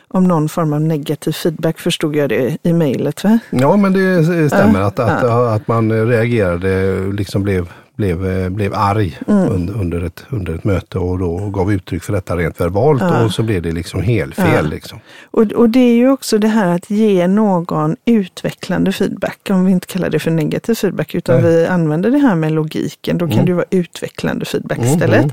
om 0.07 0.23
någon 0.23 0.49
form 0.49 0.73
av 0.73 0.81
negativ 0.81 1.31
feedback, 1.31 1.79
förstod 1.79 2.15
jag 2.15 2.29
det 2.29 2.57
i 2.63 2.73
mejlet. 2.73 3.23
Va? 3.23 3.39
Ja, 3.49 3.75
men 3.77 3.93
det 3.93 4.23
stämmer 4.49 4.79
Ja, 4.79 4.85
att, 4.87 4.99
att, 4.99 5.23
att 5.23 5.67
man 5.67 6.07
reagerade, 6.07 6.97
liksom 7.13 7.43
blev, 7.43 7.69
blev, 7.95 8.51
blev 8.51 8.73
arg 8.75 9.19
Mm. 9.27 9.49
under, 9.49 9.73
under, 9.73 10.01
ett, 10.03 10.25
under 10.29 10.53
ett 10.55 10.63
möte 10.63 10.97
och 10.99 11.19
då 11.19 11.49
gav 11.49 11.73
uttryck 11.73 12.03
för 12.03 12.13
detta 12.13 12.35
rent 12.37 12.61
verbalt 12.61 13.01
Ja. 13.01 13.25
och 13.25 13.31
så 13.31 13.43
blev 13.43 13.61
det 13.61 13.71
liksom 13.71 14.01
helt 14.01 14.35
fel. 14.35 14.65
Ja. 14.65 14.69
Liksom. 14.69 14.99
Och, 15.31 15.41
och 15.51 15.69
det 15.69 15.79
är 15.79 15.95
ju 15.95 16.09
också 16.11 16.37
det 16.37 16.47
här 16.47 16.75
att 16.75 16.89
ge 16.89 17.27
någon 17.27 17.95
utvecklande 18.05 18.91
feedback, 18.91 19.39
om 19.49 19.65
vi 19.65 19.71
inte 19.71 19.87
kallar 19.87 20.09
det 20.09 20.19
för 20.19 20.31
negativ 20.31 20.75
feedback, 20.75 21.15
utan 21.15 21.41
Nej. 21.41 21.51
vi 21.51 21.65
använder 21.67 22.11
det 22.11 22.17
här 22.17 22.35
med 22.35 22.51
logiken, 22.51 23.17
då 23.17 23.25
kan 23.27 23.33
Mm. 23.33 23.45
det 23.45 23.53
vara 23.53 23.65
utvecklande 23.69 24.45
feedback 24.45 24.77
Mm, 24.77 24.89
istället. 24.93 25.19
mm. 25.23 25.31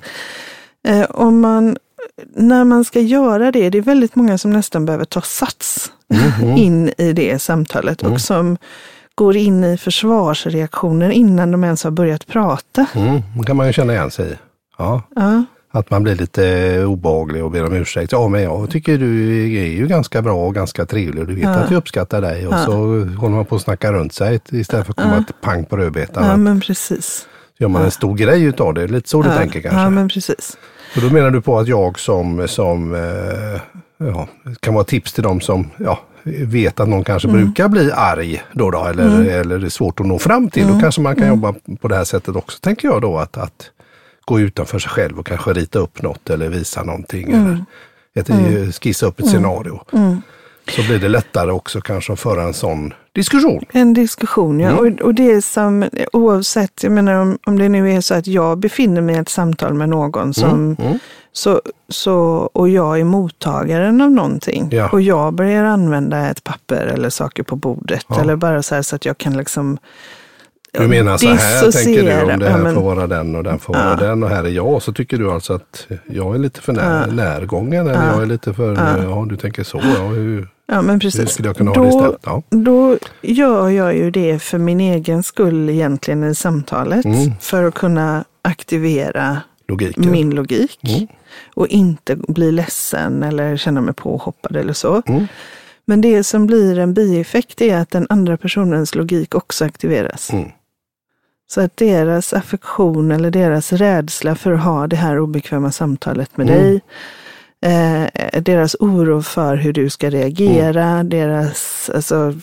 Eh, 0.85 1.07
om 1.11 1.41
man, 1.41 1.77
när 2.37 2.65
man 2.65 2.85
ska 2.85 3.01
göra 3.01 3.51
det, 3.53 3.71
det 3.71 3.79
är 3.79 3.83
väldigt 3.83 4.15
många 4.17 4.39
som 4.39 4.51
nästan 4.51 4.85
behöver 4.87 5.05
ta 5.05 5.21
sats 5.21 5.93
Mhm. 6.41 6.57
in 6.57 6.93
i 6.99 7.13
det 7.13 7.39
samtalet 7.43 8.03
Mm. 8.03 8.13
och 8.15 8.21
som 8.21 8.57
går 9.15 9.37
in 9.37 9.65
i 9.65 9.77
försvarsreaktioner 9.77 11.11
innan 11.11 11.51
de 11.51 11.65
ens 11.65 11.85
har 11.85 11.91
börjat 11.91 12.27
prata. 12.27 12.87
Mm, 12.95 13.21
det 13.39 13.45
kan 13.47 13.57
man 13.57 13.67
ju 13.67 13.73
känna 13.73 13.93
igen 13.93 14.11
sig 14.11 14.31
i. 14.33 14.35
Ja, 14.79 15.03
Ja, 15.17 15.45
att 15.73 15.91
man 15.91 16.03
blir 16.03 16.15
lite 16.15 16.85
obehaglig 16.85 17.45
och 17.45 17.51
ber 17.51 17.65
om 17.65 17.73
ursäkt. 17.73 18.13
Ja, 18.13 18.29
men 18.29 18.43
jag 18.43 18.71
tycker 18.71 18.99
du 18.99 19.33
är 19.63 19.67
ju 19.67 19.87
ganska 19.87 20.23
bra 20.23 20.47
och 20.47 20.55
ganska 20.55 20.87
trevlig 20.87 21.21
och 21.23 21.29
du 21.29 21.35
vet 21.35 21.45
Ja. 21.45 21.51
att 21.51 21.71
jag 21.71 21.79
uppskattar 21.79 22.21
dig. 22.21 22.47
Och 22.47 22.55
Ja. 22.55 22.59
så 22.65 22.73
håller 23.19 23.29
man 23.35 23.45
på 23.45 23.57
att 23.57 23.63
snacka 23.63 23.93
runt 23.93 24.13
sig 24.15 24.41
istället 24.51 24.87
för 24.87 24.93
att 24.93 24.97
komma 25.03 25.17
ett 25.19 25.41
pang 25.41 25.65
på 25.65 25.77
rödbetan. 25.77 26.25
ja 26.25 26.37
men 26.37 26.61
precis. 26.61 27.27
Gör 27.59 27.69
man 27.69 27.83
en 27.85 27.91
stor 27.91 28.15
grej 28.17 28.43
utav 28.43 28.75
det, 28.75 28.87
lite 28.87 29.09
så 29.09 29.23
du 29.23 29.29
tänker 29.29 29.61
kanske. 29.61 29.81
Ja, 29.81 29.91
men 29.91 30.09
precis. 30.09 30.57
Så 30.95 31.01
då 31.01 31.11
menar 31.11 31.31
du 31.31 31.41
på 31.41 31.59
att 31.59 31.69
jag 31.69 31.99
som, 31.99 32.49
som 32.49 32.95
eh, 32.95 33.61
ja, 34.07 34.29
kan 34.61 34.75
vara 34.75 34.85
tips 34.85 35.13
till 35.13 35.23
dem 35.23 35.41
som 35.41 35.71
ja, 35.77 36.01
vet 36.25 36.81
att 36.81 36.89
någon 36.89 37.05
kanske 37.05 37.29
Mm. 37.29 37.45
brukar 37.45 37.69
bli 37.69 37.93
arg 37.93 38.43
då, 38.53 38.71
då 38.71 38.85
eller, 38.85 39.25
eller 39.25 39.59
det 39.59 39.67
är 39.67 39.71
svårt 39.71 40.01
att 40.01 40.07
nå 40.07 40.19
fram 40.19 40.51
till. 40.51 40.63
Mm. 40.63 40.75
Då 40.75 40.81
kanske 40.81 41.01
man 41.01 41.17
kan 41.17 41.29
jobba 41.29 41.55
på 41.81 41.89
det 41.89 41.97
här 41.97 42.05
sättet 42.05 42.37
också, 42.37 42.59
tänker 42.61 42.89
jag 42.89 43.03
då. 43.03 43.19
Att, 43.19 43.37
att 43.39 43.71
gå 44.25 44.41
utanför 44.41 44.79
sig 44.79 44.91
själv 44.91 45.19
och 45.19 45.27
kanske 45.27 45.53
rita 45.53 45.79
upp 45.79 46.03
något 46.03 46.31
eller 46.31 46.49
visa 46.49 46.83
någonting. 46.83 47.33
Mm. 47.33 47.47
Eller, 47.47 47.65
ett, 48.15 48.29
mm. 48.31 48.73
skissa 48.73 49.07
upp 49.07 49.21
ett 49.21 49.27
Mm. 49.27 49.33
scenario. 49.35 49.81
Så 50.69 50.83
blir 50.83 50.99
det 50.99 51.09
lättare 51.09 51.51
också 51.51 51.81
kanske 51.81 52.13
att 52.13 52.21
föra 52.21 52.43
en 52.43 52.55
sån 52.55 52.95
diskussion. 53.13 53.65
En 53.73 53.95
diskussion, 53.95 54.61
ja. 54.61 54.69
Mm. 54.71 54.79
Och, 54.95 55.01
och 55.01 55.15
det 55.15 55.31
är 55.33 55.41
som 55.41 55.85
oavsett, 56.13 56.83
jag 56.83 56.93
menar 56.93 57.15
om, 57.15 57.39
om 57.47 57.59
det 57.59 57.69
nu 57.69 57.93
är 57.93 58.01
så 58.01 58.15
att 58.15 58.27
jag 58.27 58.59
befinner 58.59 59.01
mig 59.01 59.15
i 59.15 59.19
ett 59.19 59.29
samtal 59.29 59.75
med 59.75 59.89
någon 59.89 60.35
som, 60.35 60.77
Mm. 60.81 60.99
så, 61.33 61.63
så, 61.89 62.15
och 62.53 62.69
jag 62.69 63.01
är 63.01 63.05
mottagaren 63.05 64.01
av 64.01 64.11
någonting 64.11 64.69
Ja. 64.73 64.89
och 64.93 65.01
jag 65.01 65.35
börjar 65.35 65.65
använda 65.65 66.31
ett 66.31 66.45
papper 66.45 66.87
eller 66.87 67.11
saker 67.11 67.43
på 67.43 67.57
bordet 67.57 68.05
Ja. 68.09 68.21
eller 68.21 68.37
bara 68.37 68.63
så 68.63 68.75
här 68.75 68.83
så 68.83 68.97
att 68.97 69.05
jag 69.05 69.19
kan 69.19 69.37
liksom 69.37 69.79
Du 70.79 70.89
menar 70.89 71.17
så 71.17 71.29
här 71.29 71.73
tänker 71.73 72.03
du 72.03 72.33
om 72.33 72.39
det 72.39 72.45
Ja, 72.47 72.51
här 72.53 72.63
men- 72.63 72.75
får 72.75 72.83
vara 72.83 73.07
den 73.07 73.37
och 73.37 73.45
den 73.45 73.59
får 73.59 73.75
vara 73.75 73.97
den 73.97 74.23
och 74.23 74.29
här 74.31 74.45
är 74.45 74.49
jag. 74.49 74.83
Så 74.83 74.93
tycker 74.93 75.19
du 75.19 75.31
alltså 75.31 75.53
att 75.55 75.87
jag 76.07 76.35
är 76.35 76.39
lite 76.39 76.61
för 76.61 76.73
när, 76.73 77.07
närgången 77.07 77.87
eller 77.87 78.07
jag 78.13 78.23
är 78.23 78.27
lite 78.27 78.55
för, 78.55 78.75
ja. 79.05 79.27
du 79.29 79.37
tänker 79.37 79.63
så. 79.65 79.81
Ja, 79.97 80.07
hur, 80.07 80.49
Ja, 80.67 80.83
men 80.83 81.01
precis. 81.01 81.37
Då? 81.37 82.17
Ja. 82.25 82.43
då 82.51 82.99
gör 83.23 83.69
jag 83.69 83.97
ju 83.97 84.11
det 84.11 84.39
för 84.39 84.59
min 84.59 84.81
egen 84.81 85.23
skull 85.23 85.71
egentligen 85.71 86.25
i 86.25 86.35
samtalet. 86.35 87.05
Mm. 87.05 87.33
För 87.41 87.65
att 87.65 87.75
kunna 87.75 88.25
aktivera 88.43 89.41
Logiken. 89.69 90.11
min 90.11 90.31
logik. 90.31 90.79
Mm. 90.83 91.07
Och 91.55 91.69
inte 91.69 92.17
bli 92.17 92.53
ledsen 92.53 93.23
eller 93.23 93.57
känna 93.57 93.81
mig 93.81 93.95
påhoppad 93.95 94.57
eller 94.57 94.73
så. 94.73 95.03
Mm. 95.07 95.27
Men 95.85 96.01
det 96.01 96.25
som 96.25 96.47
blir 96.47 96.79
en 96.79 96.95
bieffekt 96.95 97.61
är 97.61 97.77
att 97.77 97.91
den 97.91 98.07
andra 98.11 98.37
personens 98.37 98.95
logik 98.95 99.35
också 99.35 99.65
aktiveras. 99.65 100.31
Mm. 101.57 101.69
Så 101.69 101.71
att 101.73 101.77
deras 101.77 102.33
affektion 102.33 103.11
eller 103.13 103.31
deras 103.31 103.73
rädsla 103.73 104.35
för 104.35 104.53
att 104.53 104.61
ha 104.65 104.87
det 104.87 104.97
här 104.97 105.19
obekväma 105.19 105.73
samtalet 105.73 106.37
med 106.37 106.51
Mm. 106.51 106.63
dig, 106.63 106.81
eh, 107.65 108.43
deras 108.43 108.77
oro 108.81 109.23
för 109.23 109.57
hur 109.57 109.73
du 109.73 109.91
ska 109.91 110.11
reagera, 110.11 110.85
Mm. 110.85 111.09
deras, 111.09 111.91
alltså, 111.95 112.35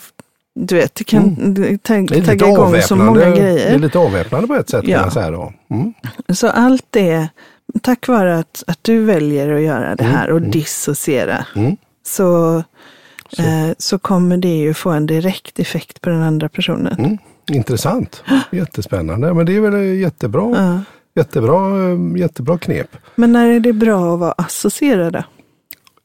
du 0.54 0.74
vet, 0.76 0.94
det 0.94 1.04
kan 1.04 1.34
lite 1.34 2.26
tagga 2.26 2.48
igång 2.48 2.82
så 2.82 2.96
många 2.96 3.10
avväpnande, 3.10 3.40
det 3.40 3.48
är 3.50 3.54
grejer. 3.54 3.78
lite 3.78 3.98
avväpnande 3.98 4.46
på 4.48 4.54
ett 4.54 4.70
sätt 4.70 4.84
Ja. 4.88 5.00
kan 5.00 5.10
säga 5.10 5.30
då. 5.30 5.52
Mm. 5.70 5.94
Så 6.28 6.48
allt 6.48 6.86
det, 6.90 7.28
tack 7.82 8.08
vare 8.08 8.38
att, 8.38 8.64
att 8.66 8.78
du 8.82 9.04
väljer 9.04 9.52
att 9.52 9.62
göra 9.62 9.96
det 9.96 10.04
här 10.04 10.30
och 10.30 10.42
dissociera, 10.42 11.46
Mm. 11.56 11.76
så, 12.06 12.56
eh, 13.38 13.70
så 13.78 13.98
kommer 13.98 14.36
det 14.36 14.56
ju 14.56 14.74
få 14.74 14.90
en 14.90 15.06
direkt 15.06 15.58
effekt 15.58 16.00
på 16.00 16.10
den 16.10 16.22
andra 16.22 16.48
personen. 16.48 17.18
Mm. 17.50 17.56
Intressant, 17.58 18.22
jättespännande. 18.52 19.34
Men 19.34 19.46
det 19.46 19.56
är 19.56 19.60
väl 19.60 19.84
jättebra, 19.98 20.50
Ja. 20.56 20.80
jättebra, 21.22 21.58
jättebra 22.18 22.58
knep. 22.58 22.96
Men 23.14 23.32
när 23.32 23.48
är 23.48 23.60
det 23.60 23.72
bra 23.72 24.14
att 24.14 24.20
vara 24.20 24.32
associerade? 24.38 25.24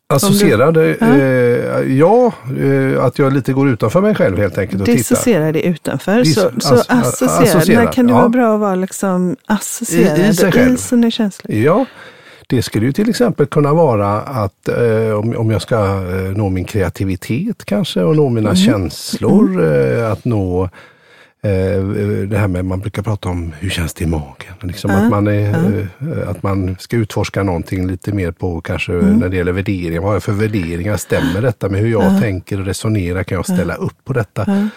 Associerade, 0.07 0.97
ja, 0.99 1.07
eh, 1.07 1.97
ja 1.97 2.31
eh, 2.59 3.03
att 3.05 3.19
jag 3.19 3.33
lite 3.33 3.53
går 3.53 3.69
utanför 3.69 4.01
mig 4.01 4.15
själv 4.15 4.37
helt 4.37 4.57
enkelt 4.57 4.81
och 4.81 4.85
tittar. 4.85 4.97
Dissocierade 4.97 5.61
utanför. 5.67 6.19
Dis- 6.19 6.33
så 6.33 6.51
så 6.59 6.75
ass- 6.75 6.85
associerad, 6.89 7.43
associerad, 7.43 7.83
när 7.85 7.91
kan 7.91 8.07
det 8.07 8.13
ja. 8.13 8.17
vara 8.17 8.29
bra 8.29 8.53
att 8.53 8.59
vara 8.59 8.75
liksom 8.75 9.35
associerad 9.45 10.19
I- 10.19 10.27
i 10.27 10.33
sig 10.33 10.51
själv. 10.51 10.73
i 10.73 10.77
sina 10.77 11.11
känslor? 11.11 11.53
Ja, 11.55 11.85
det 12.47 12.61
skulle 12.61 12.85
ju 12.85 12.91
till 12.91 13.09
exempel 13.09 13.45
kunna 13.45 13.73
vara 13.73 14.21
att 14.21 14.67
eh, 14.67 15.19
om, 15.19 15.35
om 15.37 15.51
jag 15.51 15.61
ska 15.61 15.75
eh, 15.85 16.37
nå 16.37 16.49
min 16.49 16.65
kreativitet 16.65 17.65
kanske 17.65 18.01
och 18.03 18.15
nå 18.15 18.29
mina 18.29 18.55
känslor, 18.55 19.63
eh, 19.63 20.11
att 20.11 20.25
nå 20.25 20.69
det 22.27 22.37
här 22.37 22.47
med, 22.47 22.65
man 22.65 22.79
brukar 22.79 23.01
prata 23.01 23.29
om 23.29 23.53
hur 23.59 23.69
känns 23.69 23.93
det 23.93 24.03
i 24.03 24.07
magen? 24.07 24.53
Liksom 24.61 24.91
att, 24.91 25.09
man 25.09 25.27
är, 25.27 25.87
eh, 25.99 26.29
att 26.29 26.43
man 26.43 26.75
ska 26.79 26.97
utforska 26.97 27.43
någonting 27.43 27.87
lite 27.87 28.11
mer 28.11 28.31
på 28.31 28.61
kanske 28.61 28.91
när 28.91 29.29
det 29.29 29.37
gäller 29.37 29.51
värderingar. 29.51 30.01
Vad 30.01 30.09
har 30.09 30.15
jag 30.15 30.23
för 30.23 30.31
värderingar? 30.31 30.97
Stämmer 30.97 31.41
detta 31.41 31.69
med 31.69 31.79
hur 31.79 31.91
jag 31.91 32.21
tänker 32.21 32.59
och 32.59 32.65
resonerar? 32.65 33.23
Kan 33.23 33.35
jag 33.35 33.45
ställa 33.45 33.75
upp 33.75 34.03
på 34.03 34.13
detta? 34.13 34.69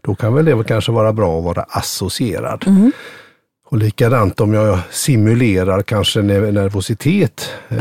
Då 0.00 0.14
kan 0.14 0.34
väl 0.34 0.44
det 0.44 0.64
kanske 0.64 0.92
vara 0.92 1.12
bra 1.12 1.38
att 1.38 1.44
vara 1.44 1.62
associerad. 1.62 2.64
Och 3.70 3.78
likadant 3.78 4.40
om 4.40 4.54
jag 4.54 4.78
simulerar 4.90 5.82
kanske 5.82 6.22
ner- 6.22 6.52
nervositet. 6.52 7.50
Eh, 7.68 7.78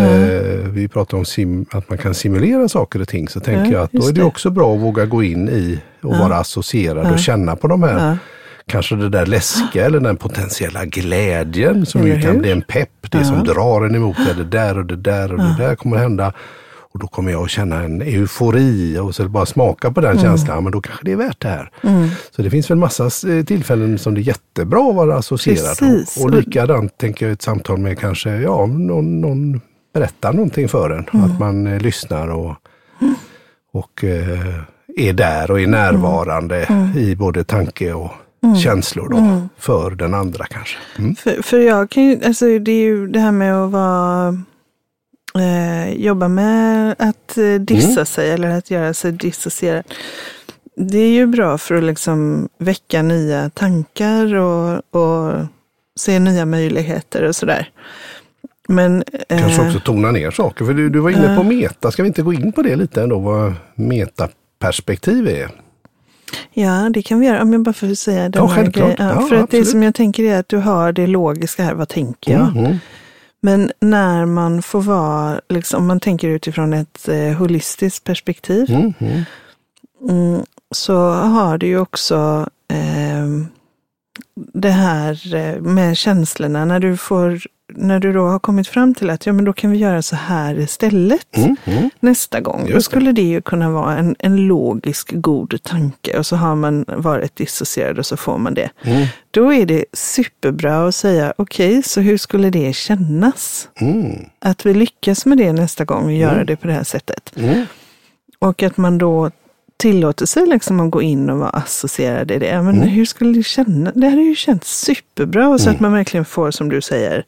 vi 0.69 0.87
pratar 0.93 1.17
om 1.17 1.25
sim, 1.25 1.65
att 1.71 1.89
man 1.89 1.97
kan 1.97 2.13
simulera 2.13 2.69
saker 2.69 3.01
och 3.01 3.07
ting. 3.07 3.29
Så 3.29 3.39
tänker 3.39 3.65
Ja, 3.65 3.71
jag 3.71 3.81
att 3.83 3.91
då 3.91 4.03
är 4.07 4.11
det 4.13 4.19
det. 4.19 4.23
också 4.23 4.49
bra 4.49 4.75
att 4.75 4.81
våga 4.81 5.05
gå 5.05 5.23
in 5.23 5.49
i 5.49 5.79
och 6.01 6.17
vara 6.17 6.35
associerad 6.37 7.11
och 7.13 7.19
känna 7.19 7.55
på 7.55 7.67
de 7.67 7.83
här, 7.83 8.07
Ja. 8.09 8.17
kanske 8.67 8.95
det 8.95 9.09
där 9.09 9.25
läskiga 9.25 9.85
eller 9.85 9.99
den 9.99 10.17
potentiella 10.17 10.85
glädjen 10.85 11.85
som 11.85 12.01
Eller 12.01 12.15
ju 12.15 12.21
kan 12.21 12.31
hur? 12.31 12.39
bli 12.39 12.51
en 12.51 12.61
pepp. 12.61 12.89
Det 13.11 13.23
som 13.25 13.43
drar 13.43 13.85
en 13.85 13.95
emot 13.95 14.17
det, 14.27 14.33
det 14.43 14.49
där 14.57 14.77
och 14.77 14.85
det 14.85 14.95
där 14.95 15.31
och 15.33 15.39
det 15.39 15.55
där 15.59 15.75
kommer 15.75 15.97
hända. 15.97 16.33
Och 16.97 17.01
då 17.01 17.07
kommer 17.07 17.31
jag 17.31 17.43
att 17.43 17.49
känna 17.49 17.83
en 17.83 18.01
eufori 18.01 18.99
och 18.99 19.15
så 19.15 19.29
bara 19.29 19.45
smaka 19.45 19.91
på 19.91 20.01
den 20.01 20.11
Mm. 20.11 20.23
känslan. 20.23 20.63
Men 20.63 20.71
då 20.71 20.81
kanske 20.81 21.05
det 21.05 21.11
är 21.11 21.15
värt 21.15 21.41
det 21.41 21.47
här. 21.47 21.71
Så 22.35 22.41
det 22.41 22.49
finns 22.49 22.69
väl 22.69 22.77
massa 22.77 23.03
eh, 23.05 23.45
tillfällen 23.45 23.97
som 23.99 24.13
det 24.13 24.21
är 24.21 24.23
jättebra 24.23 24.89
att 24.89 24.95
vara 24.95 25.15
associerad. 25.15 25.77
Precis. 25.79 26.23
Och, 26.23 26.31
likadant 26.31 26.97
tänker 26.97 27.25
jag 27.25 27.33
ett 27.33 27.41
samtal 27.41 27.77
med 27.77 27.99
kanske, 27.99 28.29
ja, 28.29 28.65
någon, 28.65 29.21
någon 29.21 29.61
berättar 29.93 30.33
någonting 30.33 30.67
för 30.69 30.89
en. 30.89 31.05
Mm. 31.13 31.25
Att 31.31 31.39
man 31.39 31.67
eh, 31.67 31.79
lyssnar 31.79 32.27
och, 32.27 32.55
och 33.73 34.03
eh, 34.03 34.55
är 34.97 35.13
där 35.13 35.51
och 35.51 35.59
är 35.61 35.67
närvarande 35.67 36.63
Mm. 36.63 36.97
i 36.97 37.15
både 37.15 37.43
tanke 37.43 37.93
och 37.93 38.11
känslor 38.63 39.09
då, 39.09 39.47
för 39.57 39.91
den 39.91 40.13
andra 40.13 40.45
kanske. 40.45 40.77
Mm. 40.97 41.15
För, 41.15 41.41
för 41.41 41.59
jag 41.59 41.89
kan 41.89 42.03
ju, 42.03 42.19
alltså 42.25 42.45
det 42.59 42.71
är 42.71 42.83
ju 42.85 43.07
det 43.07 43.19
här 43.19 43.31
med 43.31 43.55
att 43.55 43.71
vara, 43.71 44.41
eh, 45.39 45.93
jobba 45.93 46.27
med 46.27 46.95
att 46.99 47.37
eh, 47.37 47.53
dissa 47.53 47.91
Mm. 47.91 48.05
sig 48.05 48.31
eller 48.31 48.49
att 48.49 48.71
göra 48.71 48.93
sig 48.93 49.11
dissocierad. 49.11 49.83
Det 50.75 50.97
är 50.99 51.09
ju 51.09 51.27
bra 51.27 51.57
för 51.57 51.75
att 51.75 51.83
liksom 51.83 52.49
väcka 52.57 53.01
nya 53.01 53.49
tankar 53.49 54.35
och, 54.35 54.95
och 54.95 55.33
se 55.99 56.19
nya 56.19 56.45
möjligheter 56.45 57.23
och 57.23 57.35
sådär. 57.35 57.69
Men 58.67 59.03
Kanske 59.29 59.61
eh, 59.61 59.67
också 59.67 59.79
tona 59.79 60.11
ner 60.11 60.31
saker. 60.31 60.65
För 60.65 60.73
du, 60.73 60.89
du 60.89 60.99
var 60.99 61.09
inne 61.09 61.35
på 61.37 61.43
meta. 61.43 61.91
Ska 61.91 62.03
vi 62.03 62.07
inte 62.07 62.21
gå 62.21 62.33
in 62.33 62.51
på 62.51 62.61
det 62.61 62.75
lite 62.75 63.01
ändå? 63.01 63.19
Vad 63.19 63.53
metaperspektiv 63.75 65.27
är? 65.27 65.49
Ja, 66.53 66.89
det 66.93 67.01
kan 67.01 67.19
vi 67.19 67.25
göra. 67.27 67.41
Om 67.41 67.53
jag 67.53 67.61
bara 67.61 67.73
får 67.73 67.95
säga 67.95 68.29
den 68.29 68.41
Ja, 68.43 68.47
här 68.47 68.63
grejen. 68.65 68.95
Ja, 68.99 69.21
för 69.21 69.35
att 69.35 69.51
det 69.51 69.65
som 69.65 69.83
jag 69.83 69.95
tänker 69.95 70.23
är 70.23 70.39
att 70.39 70.49
du 70.49 70.57
har 70.57 70.91
det 70.91 71.07
logiska 71.07 71.63
här, 71.63 71.73
vad 71.73 71.89
tänker 71.89 72.31
jag? 72.33 72.57
Mm. 72.57 72.77
Men 73.41 73.71
när 73.79 74.25
man 74.25 74.61
får 74.61 74.81
vara, 74.81 75.41
liksom, 75.49 75.81
om 75.81 75.87
man 75.87 75.99
tänker 75.99 76.27
utifrån 76.29 76.73
ett 76.73 77.07
eh, 77.07 77.33
holistiskt 77.33 78.03
perspektiv, 78.03 78.69
Mm. 78.69 78.93
Mm. 78.99 79.23
mm, 80.09 80.45
så 80.71 81.11
har 81.11 81.57
du 81.57 81.67
ju 81.67 81.79
också 81.79 82.49
eh, 82.67 83.27
det 84.53 84.69
här 84.69 85.35
eh, 85.35 85.61
med 85.61 85.97
känslorna. 85.97 86.65
När 86.65 86.79
du, 86.79 86.97
får, 86.97 87.41
när 87.73 87.99
du 87.99 88.13
då 88.13 88.27
har 88.27 88.39
kommit 88.39 88.67
fram 88.67 88.93
till 88.93 89.09
att 89.09 89.25
ja, 89.25 89.33
men 89.33 89.45
då 89.45 89.53
kan 89.53 89.71
vi 89.71 89.77
göra 89.77 90.01
så 90.01 90.15
här 90.15 90.59
istället 90.59 91.37
Mm. 91.37 91.55
Mm. 91.65 91.89
nästa 91.99 92.39
gång. 92.39 92.59
Just 92.59 92.71
Då 92.71 92.75
det. 92.77 92.81
skulle 92.81 93.11
det 93.11 93.21
ju 93.21 93.41
kunna 93.41 93.69
vara 93.71 93.97
en, 93.97 94.15
en 94.19 94.35
logisk 94.47 95.11
god 95.13 95.63
tanke 95.63 96.17
och 96.17 96.25
så 96.25 96.35
har 96.35 96.55
man 96.55 96.85
varit 96.87 97.35
dissocierad 97.35 97.99
och 97.99 98.05
så 98.05 98.17
får 98.17 98.37
man 98.37 98.53
det. 98.53 98.69
Mm. 98.83 99.07
Då 99.31 99.53
är 99.53 99.65
det 99.65 99.85
superbra 99.93 100.87
att 100.87 100.95
säga 100.95 101.33
okej, 101.37 101.83
så 101.83 102.01
hur 102.01 102.17
skulle 102.17 102.49
det 102.49 102.75
kännas? 102.75 103.69
Mm. 103.81 104.25
Att 104.39 104.65
vi 104.65 104.73
lyckas 104.73 105.25
med 105.25 105.37
det 105.37 105.53
nästa 105.53 105.85
gång 105.85 106.03
och 106.05 106.13
göra 106.13 106.43
det 106.43 106.55
på 106.55 106.67
det 106.67 106.73
här 106.73 106.83
sättet. 106.83 107.33
Mm. 107.37 107.65
Och 108.39 108.63
att 108.63 108.77
man 108.77 108.97
då 108.97 109.31
tillåter 109.77 110.25
sig 110.25 110.47
liksom 110.47 110.79
att 110.79 110.91
gå 110.91 111.01
in 111.01 111.29
och 111.29 111.37
vara 111.39 111.49
associerad 111.49 112.31
i 112.31 112.39
det. 112.39 112.61
Men 112.61 112.75
Mm. 112.75 112.87
hur 112.87 113.05
skulle 113.05 113.33
det 113.37 113.43
kännas? 113.43 113.93
Det 113.95 114.09
hade 114.09 114.21
ju 114.21 114.35
känts 114.35 114.79
superbra. 114.85 115.57
Så 115.57 115.69
att 115.69 115.79
man 115.79 115.93
verkligen 115.93 116.25
får, 116.25 116.51
som 116.51 116.69
du 116.69 116.81
säger, 116.81 117.23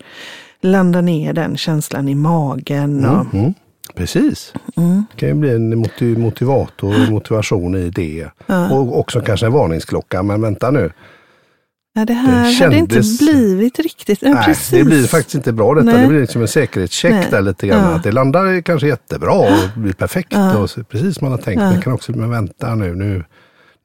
landa 0.62 1.02
ner 1.02 1.34
den 1.34 1.58
känslan 1.58 2.10
i 2.10 2.16
magen. 2.16 3.06
Och, 3.06 3.34
Mm. 3.34 3.54
Precis. 3.96 4.54
Mm. 4.78 5.04
Det 5.12 5.20
kan 5.20 5.30
ju 5.30 5.36
bli 5.36 5.50
en 5.56 5.78
motiv- 5.78 6.20
motivator 6.20 6.94
och 7.04 7.12
motivation 7.12 7.76
i 7.76 7.90
det. 7.90 8.28
Och 8.72 9.00
också 9.00 9.22
kanske 9.22 9.46
en 9.46 9.52
varningsklocka. 9.52 10.24
Men 10.24 10.42
vänta 10.42 10.72
nu. 10.72 10.92
Ja, 11.96 12.06
det 12.06 12.14
här 12.14 12.60
Det 12.60 12.64
hade 12.66 12.78
inte 12.78 12.94
kändes- 12.96 13.20
blivit 13.20 13.80
riktigt. 13.80 14.20
Ja, 14.22 14.34
Nej, 14.34 14.44
precis. 14.46 14.70
det 14.70 14.84
blir 14.84 15.08
faktiskt 15.08 15.36
inte 15.36 15.52
bra 15.54 15.74
detta. 15.74 15.86
Nej. 15.86 16.02
Det 16.02 16.08
blir 16.08 16.22
liksom 16.22 16.42
en 16.42 16.48
säkerhetscheck 16.48 17.12
Nej. 17.14 17.28
där 17.32 17.42
lite 17.42 17.68
grann. 17.68 17.84
Ja. 17.84 17.96
Att 17.96 18.04
det 18.04 18.12
landar 18.12 18.62
kanske 18.62 18.88
jättebra 18.88 19.32
och 19.32 19.80
blir 19.80 19.94
perfekt. 19.94 20.34
Och 20.58 20.70
så, 20.70 20.84
precis 20.84 21.16
som 21.18 21.26
man 21.26 21.32
har 21.32 21.38
tänkt. 21.44 21.60
Men 21.60 21.76
det 21.76 21.82
kan 21.82 21.94
också, 21.94 22.12
men 22.12 22.30
vänta 22.30 22.76
nu, 22.76 22.96
nu, 22.96 23.24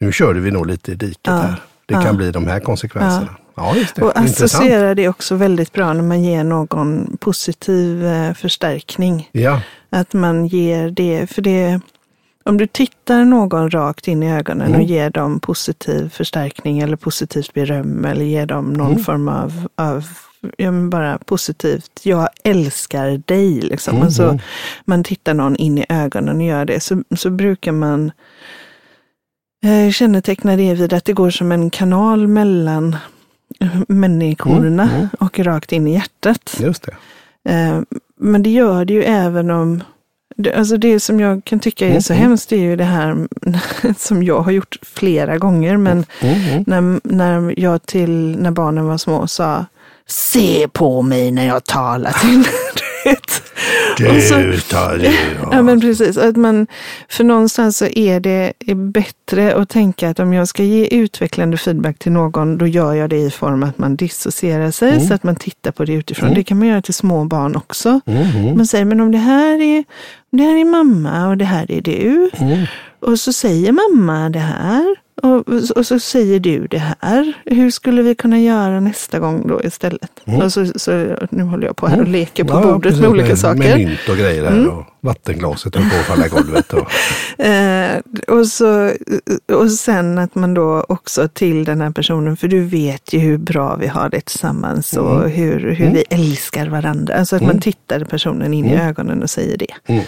nu 0.00 0.12
körde 0.12 0.40
vi 0.40 0.50
nog 0.50 0.66
lite 0.66 0.92
i 0.92 0.94
diket 0.94 1.26
här. 1.26 1.62
Det 1.87 1.94
kan 1.94 2.16
bli 2.16 2.30
de 2.30 2.46
här 2.46 2.61
konsekvenserna. 2.61 3.37
Ja, 3.56 3.76
just 3.76 3.96
det. 3.96 4.02
Och 4.02 4.18
associera 4.18 4.94
det 4.94 5.08
också 5.08 5.34
väldigt 5.34 5.73
bra 5.73 5.92
när 5.92 6.02
man 6.02 6.23
ger 6.25 6.44
någon 6.44 7.16
positiv 7.20 8.06
eh, 8.06 8.32
förstärkning. 8.34 9.28
Ja, 9.32 9.61
Att 9.90 10.12
man 10.12 10.46
ger 10.46 10.90
det, 10.90 11.30
för 11.30 11.42
det, 11.42 11.80
om 12.45 12.57
du 12.57 12.67
tittar 12.67 13.25
någon 13.25 13.71
rakt 13.71 14.09
in 14.09 14.23
i 14.23 14.33
ögonen 14.33 14.67
Mm. 14.69 14.81
och 14.81 14.87
ger 14.87 15.11
dem 15.11 15.41
positiv 15.41 16.09
förstärkning 16.09 16.79
eller 16.79 16.97
positivt 16.97 17.53
beröm 17.55 18.05
eller 18.05 18.25
ger 18.25 18.47
dem 18.47 18.73
någon 18.73 18.91
Mm. 18.93 19.05
form 19.05 19.29
av, 19.29 19.67
av 19.77 20.05
ja, 20.57 20.73
bara 20.73 21.19
positivt, 21.19 22.01
jag 22.03 22.29
älskar 22.45 23.23
dig. 23.27 23.61
Liksom. 23.61 23.95
Mm, 23.95 24.07
Alltså, 24.07 24.39
man 24.85 25.05
tittar 25.05 25.35
någon 25.35 25.57
in 25.57 25.79
i 25.79 25.87
ögonen 25.89 26.37
och 26.37 26.43
gör 26.43 26.65
det, 26.65 26.81
så, 26.81 27.03
så 27.17 27.31
brukar 27.31 27.73
man 27.73 28.13
eh, 29.65 29.91
känneteckna 29.91 30.57
det 30.57 30.75
vid 30.75 30.93
att 30.93 31.05
det 31.05 31.13
går 31.13 31.31
som 31.31 31.53
en 31.53 31.71
kanal 31.71 32.27
mellan 32.29 32.97
människorna 33.89 34.83
Mm, 34.83 34.95
mm. 34.97 35.09
och 35.21 35.39
rakt 35.39 35.73
in 35.73 35.87
i 35.87 35.93
hjärtat. 35.95 36.57
Just 36.61 36.83
det. 36.87 36.95
Eh, 37.53 37.81
Men 38.17 38.43
det 38.43 38.51
gör 38.51 38.85
det 38.85 38.93
ju 38.93 39.03
även 39.03 39.51
om 39.51 39.83
det, 40.37 40.53
alltså 40.55 40.76
det 40.76 41.00
som 41.00 41.21
jag 41.21 41.45
kan 41.45 41.61
tycka 41.61 41.85
är 41.85 41.91
Mm, 41.91 42.03
så 42.03 42.12
mm. 42.12 42.23
hemskt 42.23 42.53
är 42.53 42.57
ju 42.57 42.76
det 42.76 42.85
här 42.85 43.29
som 43.99 44.23
jag 44.23 44.41
har 44.41 44.53
gjort 44.53 44.76
flera 44.83 45.38
gånger. 45.38 45.76
Men 45.76 46.05
Mm, 46.21 46.35
mm. 46.35 46.64
när, 46.67 47.00
när 47.14 47.61
jag 47.61 47.87
till, 47.87 48.37
när 48.38 48.50
barnen 48.50 48.87
var 48.87 48.99
små 48.99 49.26
sa 49.26 49.64
Se 50.07 50.69
på 50.73 51.03
mig 51.03 51.31
när 51.31 51.47
jag 51.47 51.64
talar 51.64 52.12
till 52.12 52.45
du 53.99 54.04
vet. 54.04 54.16
Och 54.16 54.23
så- 54.23 54.34
Du 54.38 54.61
tar 54.61 54.96
du. 54.99 55.11
Ja 55.52 55.62
men 55.62 55.80
precis, 55.80 56.16
att 56.16 56.37
man, 56.37 56.66
för 57.08 57.25
någonstans 57.25 57.76
så 57.78 57.87
är 57.87 58.20
det 58.20 58.52
är 58.66 58.75
bättre 58.75 59.54
att 59.54 59.68
tänka 59.68 60.11
att 60.11 60.18
om 60.20 60.32
jag 60.32 60.49
ska 60.49 60.62
ge 60.62 60.87
utvecklande 60.87 61.56
feedback 61.56 61.99
till 61.99 62.12
någon, 62.12 62.58
då 62.58 62.66
gör 62.66 62.94
jag 62.94 63.11
det 63.11 63.16
i 63.18 63.30
form 63.30 63.62
att 63.62 63.78
man 63.78 63.96
dissocierar 63.96 64.70
sig, 64.70 64.92
Mm. 64.92 65.06
så 65.08 65.14
att 65.14 65.23
man 65.23 65.37
tittar 65.37 65.70
på 65.70 65.84
det 65.84 65.92
utifrån. 65.92 66.26
Mm. 66.28 66.34
Det 66.38 66.44
kan 66.44 66.58
man 66.58 66.68
göra 66.68 66.82
till 66.82 66.94
små 66.94 67.25
barn 67.25 67.56
också. 67.56 68.00
Mm. 68.06 68.56
Man 68.56 68.66
säger, 68.66 68.84
men 68.84 69.00
om 69.00 69.12
det 69.12 69.18
här 69.18 69.61
är, 69.61 69.84
det 70.32 70.42
här 70.42 70.56
är 70.56 70.64
mamma 70.64 71.28
och 71.28 71.37
det 71.37 71.44
här 71.44 71.70
är 71.70 71.80
du, 71.80 72.30
Mm. 72.38 72.64
och 73.00 73.20
så 73.20 73.32
säger 73.32 73.73
mamma 73.73 74.28
det 74.30 74.38
här, 74.38 74.96
och, 75.23 75.49
och 75.76 75.87
så 75.87 75.99
säger 75.99 76.40
du 76.40 76.66
det 76.66 76.83
här. 77.00 77.33
Hur 77.44 77.71
skulle 77.71 78.02
vi 78.02 78.14
kunna 78.14 78.40
göra 78.40 78.80
nästa 78.80 79.18
gång 79.18 79.49
då 79.49 79.62
istället? 79.64 80.11
Mm. 80.25 80.40
Och 80.40 80.52
så, 80.52 80.66
så, 80.76 81.16
nu 81.30 81.42
håller 81.42 81.66
jag 81.66 81.76
på 81.76 81.87
här 81.87 82.00
och 82.00 82.09
leker 82.09 82.44
på 82.44 82.54
Ja, 82.54 82.62
bordet 82.62 82.83
precis, 82.83 83.00
med 83.00 83.11
olika 83.11 83.28
med, 83.28 83.38
saker. 83.38 83.59
Med 83.59 83.78
mynt 83.78 84.09
och 84.09 84.16
grejer 84.16 84.44
här 84.44 84.50
Mm. 84.52 84.71
och 84.71 84.85
vattenglaset 85.00 85.75
höll 85.76 85.90
på 85.90 85.97
att 85.97 86.04
falla 86.06 86.26
i 86.26 86.28
golvet. 86.28 86.73
Och, 86.73 86.90
Eh, 87.44 87.99
och, 88.28 88.47
så, 88.47 88.90
och 89.52 89.71
sen 89.71 90.18
att 90.18 90.35
man 90.35 90.54
då 90.54 90.85
också 90.88 91.28
till 91.28 91.64
den 91.64 91.80
här 91.80 91.90
personen, 91.90 92.37
för 92.37 92.49
du 92.49 92.64
vet 92.64 93.12
ju 93.12 93.18
hur 93.18 93.38
bra 93.38 93.76
vi 93.76 93.87
har 93.87 94.09
det 94.09 94.21
tillsammans 94.21 94.97
och 94.97 95.16
Mm. 95.16 95.30
hur, 95.30 95.61
hur 95.61 95.80
Mm. 95.87 95.92
vi 95.94 96.04
älskar 96.11 96.66
varandra. 96.68 97.14
Alltså 97.14 97.37
att 97.37 97.42
Mm. 97.42 97.54
man 97.54 97.62
tittar 97.62 98.04
personen 98.04 98.54
in 98.54 98.64
i 98.64 98.73
Mm. 98.73 98.88
ögonen 98.88 99.23
och 99.23 99.30
säger 99.30 99.56
det. 99.59 100.02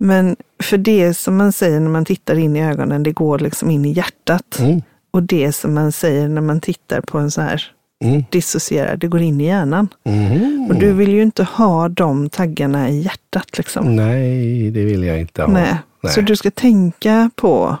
Mm. 0.00 0.16
Men 0.16 0.36
för 0.62 0.78
det 0.78 1.14
som 1.14 1.36
man 1.36 1.52
säger 1.52 1.80
när 1.80 1.90
man 1.90 2.04
tittar 2.04 2.38
in 2.38 2.56
i 2.56 2.64
ögonen, 2.64 3.02
det 3.02 3.12
går 3.12 3.38
liksom 3.38 3.70
in 3.70 3.84
i 3.84 3.92
hjärtat. 3.92 4.58
mm, 4.58 4.82
Och 5.10 5.22
det 5.22 5.52
som 5.52 5.74
man 5.74 5.92
säger 5.92 6.28
när 6.28 6.40
man 6.40 6.60
tittar 6.60 7.00
på 7.00 7.18
en 7.18 7.30
så 7.30 7.40
här 7.40 7.62
mm, 8.04 8.24
dissocierad, 8.30 8.98
det 8.98 9.06
går 9.08 9.20
in 9.20 9.40
i 9.40 9.44
hjärnan. 9.46 9.88
mm. 10.04 10.66
Och 10.68 10.74
du 10.80 10.92
vill 10.92 11.10
ju 11.12 11.22
inte 11.22 11.42
ha 11.44 11.88
de 11.88 12.28
taggarna 12.30 12.88
i 12.88 13.00
hjärtat 13.00 13.58
liksom. 13.58 13.96
Nej, 13.96 14.70
det 14.70 14.84
vill 14.84 15.04
jag 15.04 15.20
inte 15.20 15.42
ha. 15.42 15.48
Nej. 15.52 15.74
Nej. 16.02 16.12
Så 16.12 16.20
du 16.20 16.36
ska 16.36 16.50
tänka 16.50 17.30
på 17.36 17.76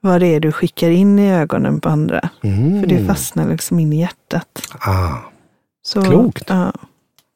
vad 0.00 0.20
det 0.20 0.26
är 0.26 0.40
du 0.40 0.52
skickar 0.52 0.90
in 0.90 1.18
i 1.18 1.32
ögonen 1.32 1.80
på 1.80 1.88
andra. 1.88 2.28
Mm. 2.42 2.80
För 2.80 2.88
det 2.88 3.06
fastnar 3.06 3.48
liksom 3.48 3.78
in 3.80 3.92
i 3.92 4.00
hjärtat. 4.00 4.62
Ah, 4.78 5.14
Så, 5.82 6.02
Klokt. 6.02 6.44
Ja, 6.48 6.72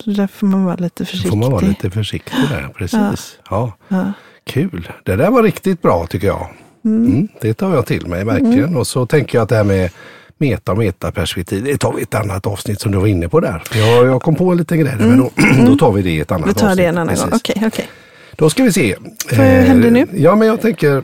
så 0.04 0.10
där 0.10 0.26
får 0.26 0.46
man 0.46 0.64
vara 0.64 0.76
lite 0.76 1.04
försiktig. 1.04 1.30
får 1.30 1.36
man 1.36 1.52
vara 1.52 1.66
lite 1.66 1.90
försiktig 1.90 2.38
där. 2.50 2.68
Precis. 2.78 3.38
Ja. 3.50 3.72
Ja. 3.88 4.12
Kul. 4.46 4.88
Det 5.04 5.16
där 5.16 5.30
var 5.30 5.42
riktigt 5.42 5.82
bra 5.82 6.06
tycker 6.06 6.26
jag. 6.26 6.48
Mm. 6.84 7.06
Mm, 7.06 7.28
det 7.40 7.54
tar 7.54 7.74
jag 7.74 7.86
till 7.86 8.06
mig 8.06 8.24
verkligen. 8.24 8.76
Och 8.76 8.86
så 8.86 9.06
tänker 9.06 9.38
jag 9.38 9.42
att 9.42 9.48
det 9.48 9.56
här 9.56 9.64
med 9.64 9.90
meta 10.38 10.72
och 10.72 10.78
metaperspektiv, 10.78 11.64
det 11.64 11.78
tar 11.78 11.92
vi 11.92 12.02
ett 12.02 12.14
annat 12.14 12.46
avsnitt 12.46 12.80
som 12.80 12.92
du 12.92 12.98
var 12.98 13.06
inne 13.06 13.28
på 13.28 13.40
där. 13.40 13.62
För 13.66 13.78
jag, 13.78 14.06
jag 14.06 14.22
kom 14.22 14.34
på 14.34 14.50
en 14.50 14.56
liten 14.58 14.80
grej 14.80 14.94
men 14.98 15.18
då, 15.18 15.30
då 15.66 15.76
tar 15.76 15.92
vi 15.92 16.02
det 16.02 16.10
i 16.10 16.20
ett 16.20 16.32
annat 16.32 16.48
Vi 16.48 16.54
tar 16.54 16.66
avsnitt. 16.66 16.76
det 16.78 16.84
en 16.86 16.98
annan 16.98 17.08
Precis. 17.08 17.24
gång. 17.24 17.34
Okej, 17.36 17.62
okej. 17.66 17.88
Då 18.36 18.50
ska 18.50 18.62
vi 18.62 18.72
se. 18.72 18.96
Vad 19.30 19.38
händer 19.46 19.90
nu? 19.90 20.06
Ja, 20.12 20.36
men 20.36 20.48
jag 20.48 20.60
tänker 20.60 21.02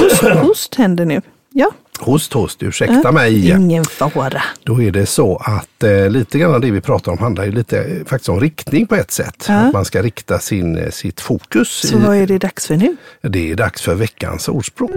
Host, 0.00 0.22
host 0.22 0.74
händer 0.74 1.04
nu. 1.04 1.22
Ja, 1.52 1.70
host, 2.00 2.32
host, 2.32 2.62
ursäkta 2.62 3.12
mig. 3.12 3.50
ingen 3.50 3.84
fara. 3.84 4.42
Då 4.62 4.82
är 4.82 4.90
det 4.90 5.06
så 5.06 5.36
att 5.36 5.82
eh, 5.82 6.10
lite 6.10 6.38
grann 6.38 6.54
av 6.54 6.60
det 6.60 6.70
vi 6.70 6.80
pratar 6.80 7.12
om 7.12 7.18
handlar 7.18 7.44
ju 7.44 7.52
lite 7.52 7.78
eh, 7.78 8.04
faktiskt 8.06 8.28
om 8.28 8.40
riktning 8.40 8.86
på 8.86 8.94
ett 8.94 9.10
sätt. 9.10 9.44
Ja. 9.48 9.54
Att 9.54 9.72
man 9.72 9.84
ska 9.84 10.02
rikta 10.02 10.38
sin, 10.38 10.76
eh, 10.76 10.90
sitt 10.90 11.20
fokus. 11.20 11.88
Så 11.88 11.96
i, 11.96 12.00
vad 12.00 12.16
är 12.16 12.26
det 12.26 12.38
dags 12.38 12.66
för 12.66 12.76
nu? 12.76 12.96
Det 13.22 13.50
är 13.50 13.54
dags 13.56 13.82
för 13.82 13.94
veckans 13.94 14.48
ordspråk. 14.48 14.90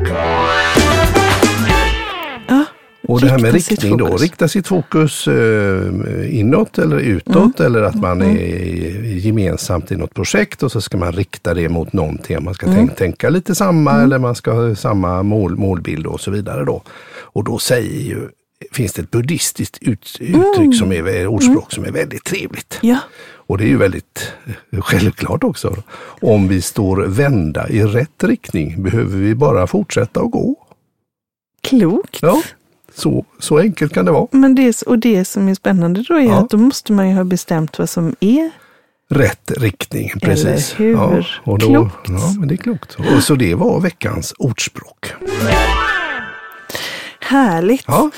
Och 3.11 3.21
det 3.21 3.27
här 3.29 3.39
med 3.39 3.53
riktning 3.53 3.97
då, 3.97 4.17
rikta 4.17 4.47
sitt 4.47 4.67
fokus 4.67 5.27
eh, 5.27 6.39
inåt 6.39 6.77
eller 6.77 6.97
utåt 6.99 7.59
Mm. 7.59 7.71
eller 7.71 7.81
att 7.81 7.95
man 7.95 8.21
är 8.21 9.17
gemensamt 9.17 9.91
i 9.91 9.95
något 9.95 10.13
projekt 10.13 10.63
och 10.63 10.71
så 10.71 10.81
ska 10.81 10.97
man 10.97 11.11
rikta 11.11 11.53
det 11.53 11.69
mot 11.69 11.93
någonting. 11.93 12.43
Man 12.43 12.53
ska 12.53 12.65
Mm. 12.65 12.77
tänka, 12.77 12.93
tänka 12.95 13.29
lite 13.29 13.55
samma 13.55 14.01
eller 14.01 14.19
man 14.19 14.35
ska 14.35 14.51
ha 14.51 14.75
samma 14.75 15.23
mål, 15.23 15.57
målbild 15.57 16.07
och 16.07 16.21
så 16.21 16.31
vidare 16.31 16.65
då. 16.65 16.81
Och 17.33 17.43
då 17.43 17.59
säger 17.59 18.01
ju, 18.01 18.29
finns 18.71 18.93
det 18.93 19.01
ett 19.01 19.11
buddhistiskt 19.11 19.77
ut, 19.81 20.17
Mm. 20.21 20.41
uttryck 20.41 20.75
som 20.75 20.91
är 20.91 21.27
ordspråk 21.27 21.71
som 21.71 21.85
är 21.85 21.91
väldigt 21.91 22.23
trevligt. 22.23 22.79
ja. 22.81 22.97
Och 23.47 23.57
det 23.57 23.63
är 23.63 23.67
ju 23.67 23.77
väldigt 23.77 24.31
eh, 24.71 24.81
självklart 24.81 25.43
också. 25.43 25.75
Om 26.21 26.47
vi 26.47 26.61
står 26.61 26.97
vända 27.07 27.69
i 27.69 27.83
rätt 27.83 28.23
riktning 28.23 28.83
behöver 28.83 29.17
vi 29.17 29.35
bara 29.35 29.67
fortsätta 29.67 30.19
att 30.21 30.31
gå. 30.31 30.55
klokt. 31.61 32.17
Ja, 32.21 32.41
så, 32.95 33.25
så 33.39 33.57
enkelt 33.59 33.93
kan 33.93 34.05
det 34.05 34.11
vara. 34.11 34.27
Men 34.31 34.55
det, 34.55 34.81
och 34.81 34.99
det 34.99 35.25
som 35.25 35.47
är 35.49 35.53
spännande 35.55 36.03
då 36.07 36.13
är 36.15 36.19
Ja. 36.21 36.33
att 36.39 36.49
då 36.49 36.57
måste 36.57 36.93
man 36.93 37.09
ju 37.09 37.15
ha 37.15 37.23
bestämt 37.23 37.79
vad 37.79 37.89
som 37.89 38.15
är 38.19 38.51
Rätt 39.13 39.51
riktning, 39.57 40.09
precis. 40.21 40.79
hur? 40.79 40.91
Ja, 40.93 41.23
och 41.43 41.59
då, 41.59 41.65
Klokt. 41.67 42.09
Ja, 42.09 42.33
men 42.39 42.47
det 42.47 42.53
är 42.55 42.57
klokt. 42.57 42.97
Och 43.15 43.23
så 43.23 43.35
det 43.35 43.55
var 43.55 43.79
veckans 43.79 44.33
ordspråk. 44.37 45.13
härligt. 47.19 47.83
Ja, 47.87 48.09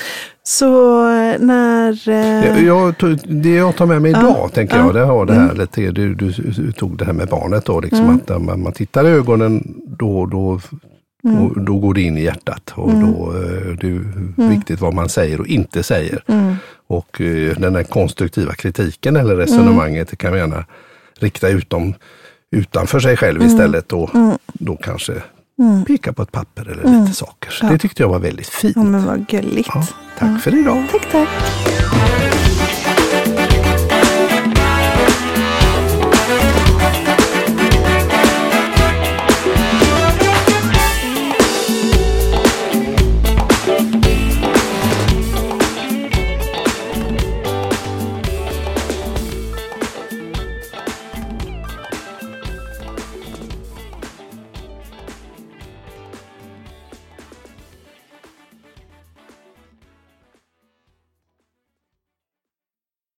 Så 0.42 1.04
när... 1.38 1.90
eh, 2.08 2.54
det, 2.54 2.60
jag, 2.60 2.94
det 3.28 3.50
jag 3.54 3.76
tar 3.76 3.86
med 3.86 4.02
mig 4.02 4.10
idag, 4.10 4.50
tänker 4.54 4.76
ja. 4.76 4.82
Mm. 4.82 4.96
jag, 4.96 5.06
det 5.06 5.12
har 5.12 5.26
det 5.26 5.34
här 5.34 5.54
lite, 5.54 5.90
du, 5.90 6.14
du, 6.14 6.72
tog 6.72 6.98
det 6.98 7.04
här 7.04 7.12
med 7.12 7.28
barnet 7.28 7.64
då, 7.64 7.80
liksom 7.80 8.10
att 8.16 8.28
när 8.28 8.38
man, 8.38 8.62
man 8.62 8.72
tittar 8.72 9.04
i 9.06 9.08
ögonen 9.08 9.74
då, 9.98 10.26
då, 10.26 10.60
Mm. 11.24 11.36
då, 11.54 11.60
då 11.60 11.78
går 11.78 11.94
det 11.94 12.00
in 12.02 12.16
i 12.18 12.22
hjärtat 12.22 12.72
och 12.74 12.90
då 12.94 13.32
eh, 13.32 13.76
det 13.80 13.86
är 13.88 14.48
viktigt 14.48 14.80
vad 14.80 14.94
man 14.94 15.08
säger 15.08 15.40
och 15.40 15.46
inte 15.46 15.82
säger. 15.82 16.22
Mm. 16.26 16.56
Och 16.86 17.20
eh, 17.20 17.56
den 17.58 17.74
här 17.74 17.82
konstruktiva 17.82 18.54
kritiken 18.54 19.16
eller 19.16 19.36
resonemanget 19.36 20.08
det 20.08 20.16
kan 20.16 20.30
man 20.30 20.38
gärna 20.38 20.64
rikta 21.18 21.48
utom, 21.48 21.94
utanför 22.50 23.00
sig 23.00 23.16
själv 23.16 23.40
Mm. 23.40 23.52
istället 23.52 23.92
och 23.92 24.10
då 24.52 24.76
kanske 24.76 25.12
peka 25.86 26.12
på 26.12 26.22
ett 26.22 26.32
papper 26.32 26.62
eller 26.68 27.00
lite 27.00 27.14
saker. 27.14 27.50
Så 27.50 27.66
Ja. 27.66 27.70
Det 27.72 27.78
tyckte 27.78 28.02
jag 28.02 28.08
var 28.08 28.18
väldigt 28.18 28.48
fint. 28.48 28.76
Ja, 28.76 28.82
men 28.82 29.04
vad 29.06 29.26
gulligt. 29.28 29.68
Ja, 29.74 29.86
tack 30.18 30.42
för 30.42 30.54
idag. 30.60 30.84
Tack, 30.92 31.10
tack. 31.12 31.28